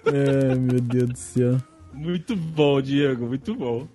[0.06, 1.56] Ai, meu Deus do céu.
[1.92, 3.88] Muito bom, Diego, muito bom.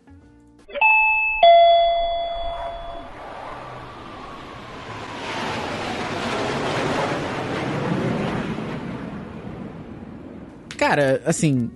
[10.95, 11.71] Cara, assim,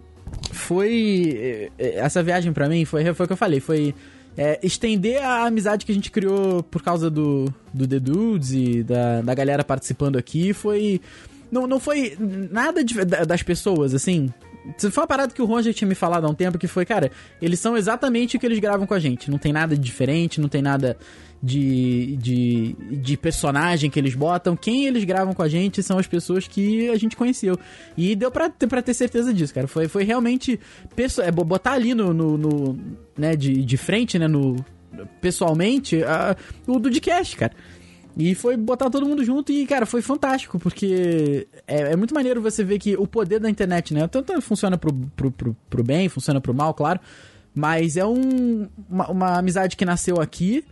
[0.52, 1.70] foi.
[1.80, 3.94] eh, Essa viagem pra mim foi, foi o que eu falei, foi.
[4.38, 8.84] é, estender a amizade que a gente criou por causa do, do The Dudes e
[8.84, 11.02] da, da galera participando aqui foi.
[11.52, 12.16] Não, não foi
[12.52, 14.32] nada de- da- das pessoas, assim.
[14.78, 16.86] Foi uma parada que o Ron já tinha me falado há um tempo, que foi,
[16.86, 17.12] cara,
[17.42, 19.30] eles são exatamente o que eles gravam com a gente.
[19.32, 20.98] Não tem nada de diferente, não tem nada
[21.42, 24.56] de, de, de personagem que eles botam.
[24.56, 27.58] Quem eles gravam com a gente são as pessoas que a gente conheceu.
[27.96, 29.68] E deu pra, pra ter certeza disso, cara.
[29.68, 30.60] Foi, foi realmente.
[31.24, 32.14] É, bo- botar ali no.
[32.14, 32.80] no, no,
[33.18, 34.56] né, de, de frente, né, no.
[35.22, 37.54] Pessoalmente, a- o do Dcast, cara.
[38.18, 42.42] E foi botar todo mundo junto e, cara, foi fantástico, porque é, é muito maneiro
[42.42, 44.08] você ver que o poder da internet, né?
[44.08, 47.00] Tanto funciona pro, pro, pro, pro bem, funciona pro mal, claro.
[47.54, 50.66] Mas é um, uma, uma amizade que nasceu aqui,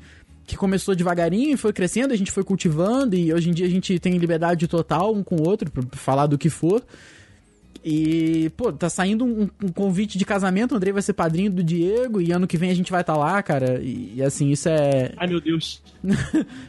[0.45, 3.69] que começou devagarinho e foi crescendo, a gente foi cultivando, e hoje em dia a
[3.69, 6.83] gente tem liberdade total um com o outro pra falar do que for.
[7.88, 11.63] E, pô, tá saindo um, um convite de casamento, o Andrei vai ser padrinho do
[11.63, 13.79] Diego, e ano que vem a gente vai estar lá, cara.
[13.79, 15.83] E, e, assim, isso é, Ai, meu Deus.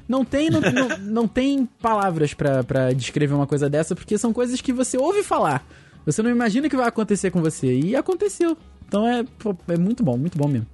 [0.06, 4.30] não tem, não, não, não tem palavras pra, pra descrever uma coisa dessa, porque são
[4.30, 5.66] coisas que você ouve falar.
[6.04, 7.80] Você não imagina que vai acontecer com você.
[7.80, 8.54] E aconteceu.
[8.86, 10.66] Então é, pô, é muito bom, muito bom mesmo.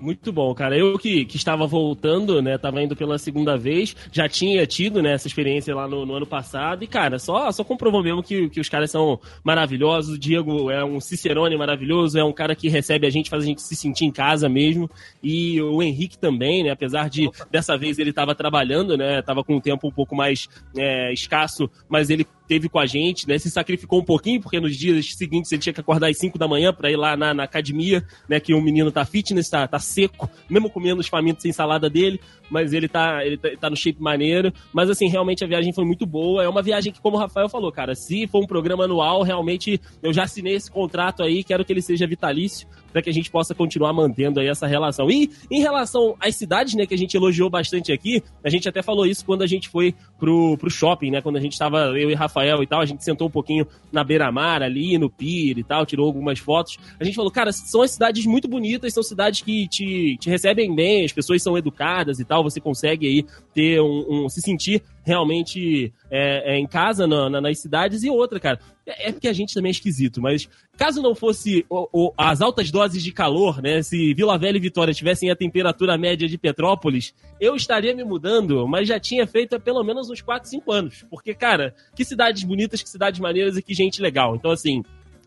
[0.00, 0.78] Muito bom, cara.
[0.78, 2.56] Eu que, que estava voltando, né?
[2.56, 6.26] Tava indo pela segunda vez, já tinha tido, né, essa experiência lá no, no ano
[6.26, 6.82] passado.
[6.82, 10.14] E, cara, só, só comprovou mesmo que, que os caras são maravilhosos.
[10.14, 13.46] O Diego é um Cicerone maravilhoso, é um cara que recebe a gente, faz a
[13.46, 14.90] gente se sentir em casa mesmo.
[15.22, 16.70] E o Henrique também, né?
[16.70, 19.20] Apesar de dessa vez ele tava trabalhando, né?
[19.20, 23.28] Tava com um tempo um pouco mais é, escasso, mas ele teve com a gente,
[23.28, 23.38] né?
[23.38, 26.48] Se sacrificou um pouquinho, porque nos dias seguintes ele tinha que acordar às 5 da
[26.48, 28.40] manhã para ir lá na, na, academia, né?
[28.40, 32.20] Que o menino tá fitness, tá, tá seco, mesmo comendo os famintos sem salada dele,
[32.50, 34.52] mas ele tá, ele tá, tá, no shape maneiro.
[34.72, 36.42] Mas assim, realmente a viagem foi muito boa.
[36.42, 39.80] É uma viagem que, como o Rafael falou, cara, se for um programa anual, realmente
[40.02, 43.30] eu já assinei esse contrato aí, quero que ele seja vitalício para que a gente
[43.30, 45.08] possa continuar mantendo aí essa relação.
[45.08, 48.82] E em relação às cidades, né, que a gente elogiou bastante aqui, a gente até
[48.82, 52.10] falou isso quando a gente foi pro, pro shopping, né, quando a gente tava, eu
[52.10, 55.64] e Rafael e tal, a gente sentou um pouquinho na beira-mar ali, no pier e
[55.64, 56.78] tal, tirou algumas fotos.
[56.98, 60.74] A gente falou, cara, são as cidades muito bonitas, são cidades que te, te recebem
[60.74, 64.82] bem, as pessoas são educadas e tal, você consegue aí ter um, um se sentir
[65.10, 68.04] realmente é, é, em casa na, na, nas cidades.
[68.04, 71.66] E outra, cara, é, é porque a gente também é esquisito, mas caso não fosse
[71.68, 73.82] o, o, as altas doses de calor, né?
[73.82, 78.66] Se Vila Velha e Vitória tivessem a temperatura média de Petrópolis, eu estaria me mudando,
[78.68, 81.04] mas já tinha feito há pelo menos uns 4, 5 anos.
[81.10, 84.36] Porque, cara, que cidades bonitas, que cidades maneiras e que gente legal.
[84.36, 84.82] Então, assim,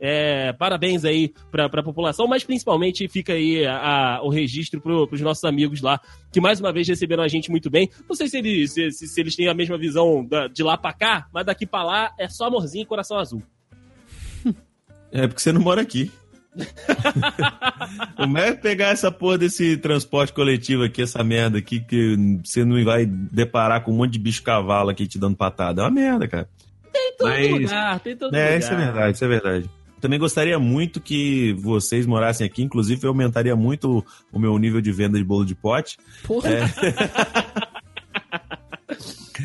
[0.06, 5.08] é, parabéns aí pra, pra população, mas principalmente fica aí a, a, o registro pro,
[5.08, 5.97] pros nossos amigos lá,
[6.30, 7.89] que mais uma vez receberam a gente muito bem.
[8.06, 10.76] Não sei se eles, se, se, se eles têm a mesma visão da, de lá
[10.78, 13.41] pra cá, mas daqui pra lá é só amorzinho e coração azul.
[15.16, 16.12] É porque você não mora aqui.
[18.18, 22.84] Como é pegar essa porra desse transporte coletivo aqui, essa merda aqui, que você não
[22.84, 25.84] vai deparar com um monte de bicho cavalo aqui te dando patada?
[25.84, 26.49] É uma merda, cara.
[26.91, 27.51] Tem todo Mas...
[27.51, 28.58] lugar, tem todo é, lugar.
[28.58, 29.70] Isso é verdade, isso é verdade.
[30.04, 34.91] Também gostaria muito que vocês morassem aqui, inclusive eu aumentaria muito o meu nível de
[34.91, 35.97] venda de bolo de pote.
[36.24, 36.49] Porra.
[36.49, 36.66] É...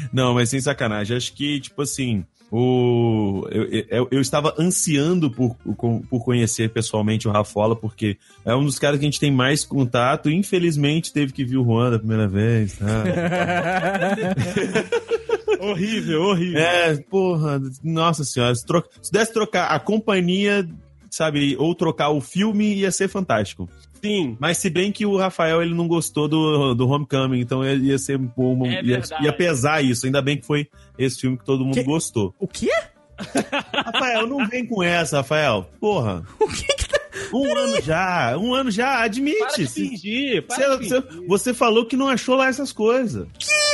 [0.13, 1.17] Não, mas sem sacanagem.
[1.17, 7.31] Acho que, tipo assim, o, eu, eu, eu, estava ansiando por, por conhecer pessoalmente o
[7.31, 10.29] Rafola, porque é um dos caras que a gente tem mais contato.
[10.29, 12.79] Infelizmente, teve que vir o Juan da primeira vez.
[12.79, 13.05] Tá?
[15.61, 16.61] horrível, horrível.
[16.61, 18.55] É, porra, nossa senhora.
[18.55, 20.69] Se, troca, se desse trocar a companhia,
[21.11, 23.69] sabe, ou trocar o filme, ia ser fantástico.
[24.03, 24.37] Sim.
[24.39, 28.19] Mas se bem que o Rafael ele não gostou do, do Homecoming, então ia ser
[28.19, 30.07] um, é ia, ia, pesar isso.
[30.07, 31.83] Ainda bem que foi esse filme que todo mundo que?
[31.83, 32.35] gostou.
[32.39, 32.71] O quê?
[33.75, 35.69] Rafael, não vem com essa, Rafael.
[35.81, 36.25] Porra.
[36.39, 36.99] O que que tá...
[37.33, 37.63] Um Peraí.
[37.65, 39.39] ano já, um ano já, admite.
[39.39, 41.27] Para de fingir, para você, de fingir.
[41.27, 43.27] você falou que não achou lá essas coisas.
[43.39, 43.68] Que?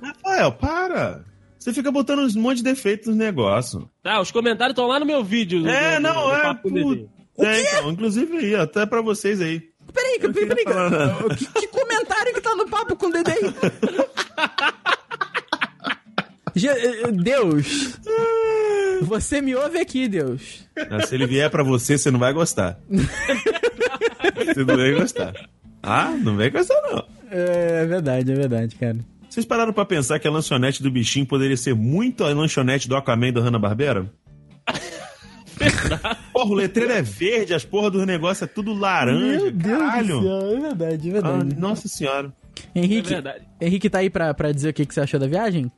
[0.00, 1.24] Rafael, para.
[1.58, 3.90] Você fica botando um monte de defeitos no negócio.
[4.02, 5.66] Tá, os comentários estão lá no meu vídeo.
[5.66, 6.14] É, do, não,
[6.62, 7.08] do
[7.38, 7.44] é.
[7.44, 9.62] é, então, inclusive aí, até pra vocês aí.
[9.92, 10.64] Peraí, peraí, peraí.
[11.36, 13.32] Que, que, comentário que tá no papo com o Dedê
[16.66, 17.98] eh, Deus.
[19.02, 20.66] Você me ouve aqui, Deus.
[20.88, 22.78] Não, se ele vier pra você, você não vai gostar.
[22.88, 25.34] você não vai gostar.
[25.82, 27.04] Ah, não vai gostar, não.
[27.30, 28.98] É, é verdade, é verdade, cara.
[29.36, 32.96] Vocês pararam pra pensar que a lanchonete do bichinho poderia ser muito a lanchonete do
[32.96, 34.10] Aquaman da Hanna-Barbera?
[36.32, 40.20] Porra, o letreiro é verde, as porra dos negócios é tudo laranja, Meu Deus caralho.
[40.20, 41.54] Do céu, é verdade, é verdade.
[41.54, 42.32] Ah, nossa senhora.
[42.74, 43.44] Henrique, é verdade.
[43.60, 45.70] Henrique tá aí pra, pra dizer o que, que você achou da viagem?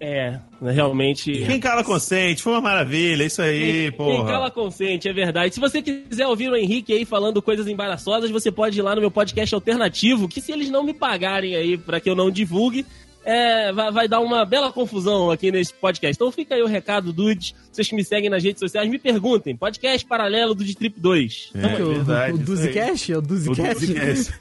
[0.00, 1.32] É, realmente.
[1.44, 4.06] Quem cala consente, foi uma maravilha, isso aí, pô.
[4.06, 5.54] Quem cala consente, é verdade.
[5.54, 9.00] Se você quiser ouvir o Henrique aí falando coisas embaraçosas, você pode ir lá no
[9.00, 12.86] meu podcast alternativo, que se eles não me pagarem aí para que eu não divulgue,
[13.24, 16.16] é, vai, vai, dar uma bela confusão aqui nesse podcast.
[16.16, 17.54] Então fica aí o recado, dudes.
[17.78, 19.54] Vocês que me seguem nas redes sociais, me perguntem.
[19.54, 21.52] Podcast paralelo do Trip 2.
[21.54, 23.12] É, é, o, verdade, o Duzicast?
[23.12, 24.34] É o Duzicast?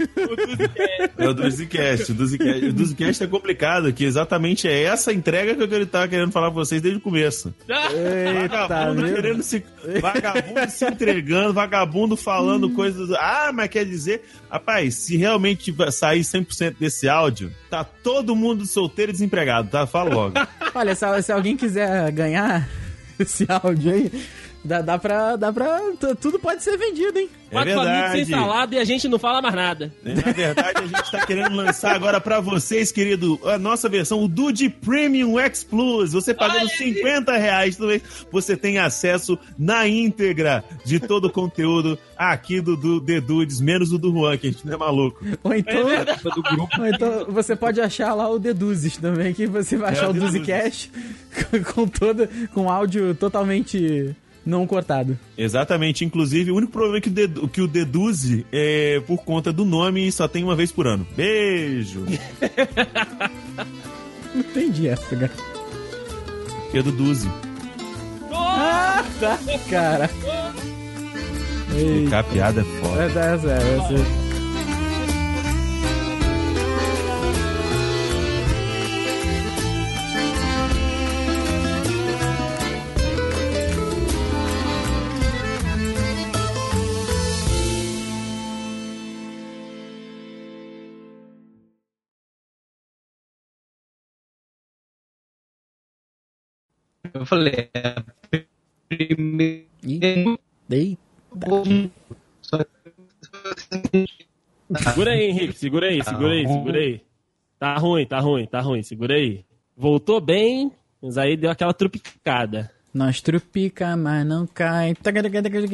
[1.19, 2.11] É o Duzicast.
[2.11, 2.65] O Duzicast.
[2.65, 4.05] O Duzicast é complicado aqui.
[4.05, 7.53] Exatamente é essa entrega que eu estava querendo falar pra vocês desde o começo.
[7.69, 9.63] Eita, vagabundo querendo se...
[10.01, 13.11] Vagabundo se entregando, vagabundo falando coisas...
[13.11, 14.23] Ah, mas quer dizer...
[14.49, 19.85] Rapaz, se realmente sair 100% desse áudio, tá todo mundo solteiro e desempregado, tá?
[19.85, 20.33] Fala logo.
[20.73, 22.67] Olha, se, se alguém quiser ganhar
[23.19, 24.11] esse áudio aí,
[24.63, 25.35] dá, dá pra.
[25.35, 25.79] Dá pra.
[26.19, 27.29] Tudo pode ser vendido, hein?
[27.49, 29.93] É Quatro famílias sem salada e a gente não fala mais nada.
[30.03, 34.27] Na verdade, a gente tá querendo lançar agora pra vocês, querido, a nossa versão, o
[34.27, 36.11] Dude Premium X Plus.
[36.11, 41.97] Você pagando Ai, 50 reais mês, você tem acesso na íntegra de todo o conteúdo
[42.17, 45.23] aqui do, do The Dudes, menos o do Juan, que a gente não é maluco.
[45.41, 46.81] Ou então, é do grupo.
[46.81, 50.13] Ou então você pode achar lá o Deduzes também, que você vai é achar o
[50.13, 50.91] Duzecast
[51.73, 54.13] com todo, com áudio totalmente
[54.47, 55.19] não cortado.
[55.37, 56.05] Exatamente.
[56.05, 59.65] Inclusive, o único problema é que o, dedu que o deduze é por conta do
[59.65, 61.05] nome e só tem uma vez por ano.
[61.15, 62.05] Beijo!
[64.33, 65.31] não entendi essa, cara.
[66.71, 67.29] Que é do Duzi.
[68.31, 69.37] Ah, tá,
[69.69, 70.09] cara.
[71.67, 73.03] Ficar a piada é foda.
[73.03, 73.09] É, é,
[73.53, 74.26] é, é,
[97.19, 98.03] Eu falei, é a
[98.87, 99.65] primeira.
[100.69, 100.99] Eita.
[102.41, 102.57] Só
[104.75, 107.01] Segura aí, Henrique, segura aí, segura aí, segura aí.
[107.59, 109.45] Tá ruim, tá ruim, tá ruim, segura aí.
[109.75, 112.71] Voltou bem, mas aí deu aquela trupicada.
[112.93, 114.93] Nós trupica, mas não cai.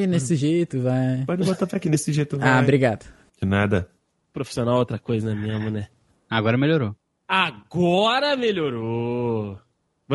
[0.08, 1.24] Nesse jeito, vai.
[1.26, 2.36] Pode botar até aqui nesse jeito.
[2.38, 2.64] Ah, vai.
[2.64, 3.06] obrigado.
[3.42, 3.90] De nada.
[4.32, 5.88] Profissional é outra coisa mesmo, né?
[6.30, 6.96] Agora melhorou.
[7.28, 9.60] Agora melhorou.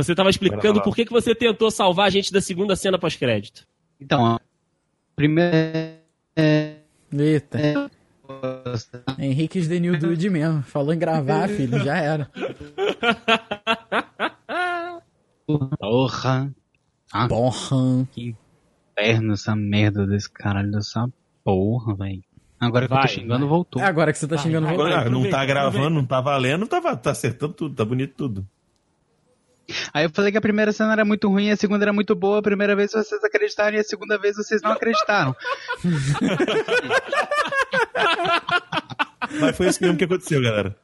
[0.03, 3.67] Você tava explicando por que, que você tentou salvar a gente da segunda cena pós-crédito.
[4.01, 4.39] Então, ó,
[5.17, 5.99] primeiro.
[6.37, 6.77] É,
[7.13, 7.91] Eita.
[9.19, 10.63] Henrique The New Dude mesmo.
[10.63, 12.31] Falou em gravar, filho, já era.
[15.81, 16.55] porra.
[17.13, 18.07] Ah, Porra.
[18.17, 21.09] inferno essa merda desse caralho dessa
[21.43, 22.23] porra, velho.
[22.61, 23.49] Agora que eu Vai, tô xingando, vai.
[23.49, 23.81] voltou.
[23.83, 24.77] É agora que você tá xingando vai.
[24.77, 24.93] Voltor.
[24.93, 28.47] Agora, não tá gravando, não tá valendo, tá, tá acertando tudo, tá bonito tudo.
[29.93, 32.39] Aí eu falei que a primeira cena era muito ruim, a segunda era muito boa,
[32.39, 35.37] a primeira vez vocês acreditaram e a segunda vez vocês não acreditaram.
[39.41, 40.75] Mas foi isso mesmo que aconteceu, galera.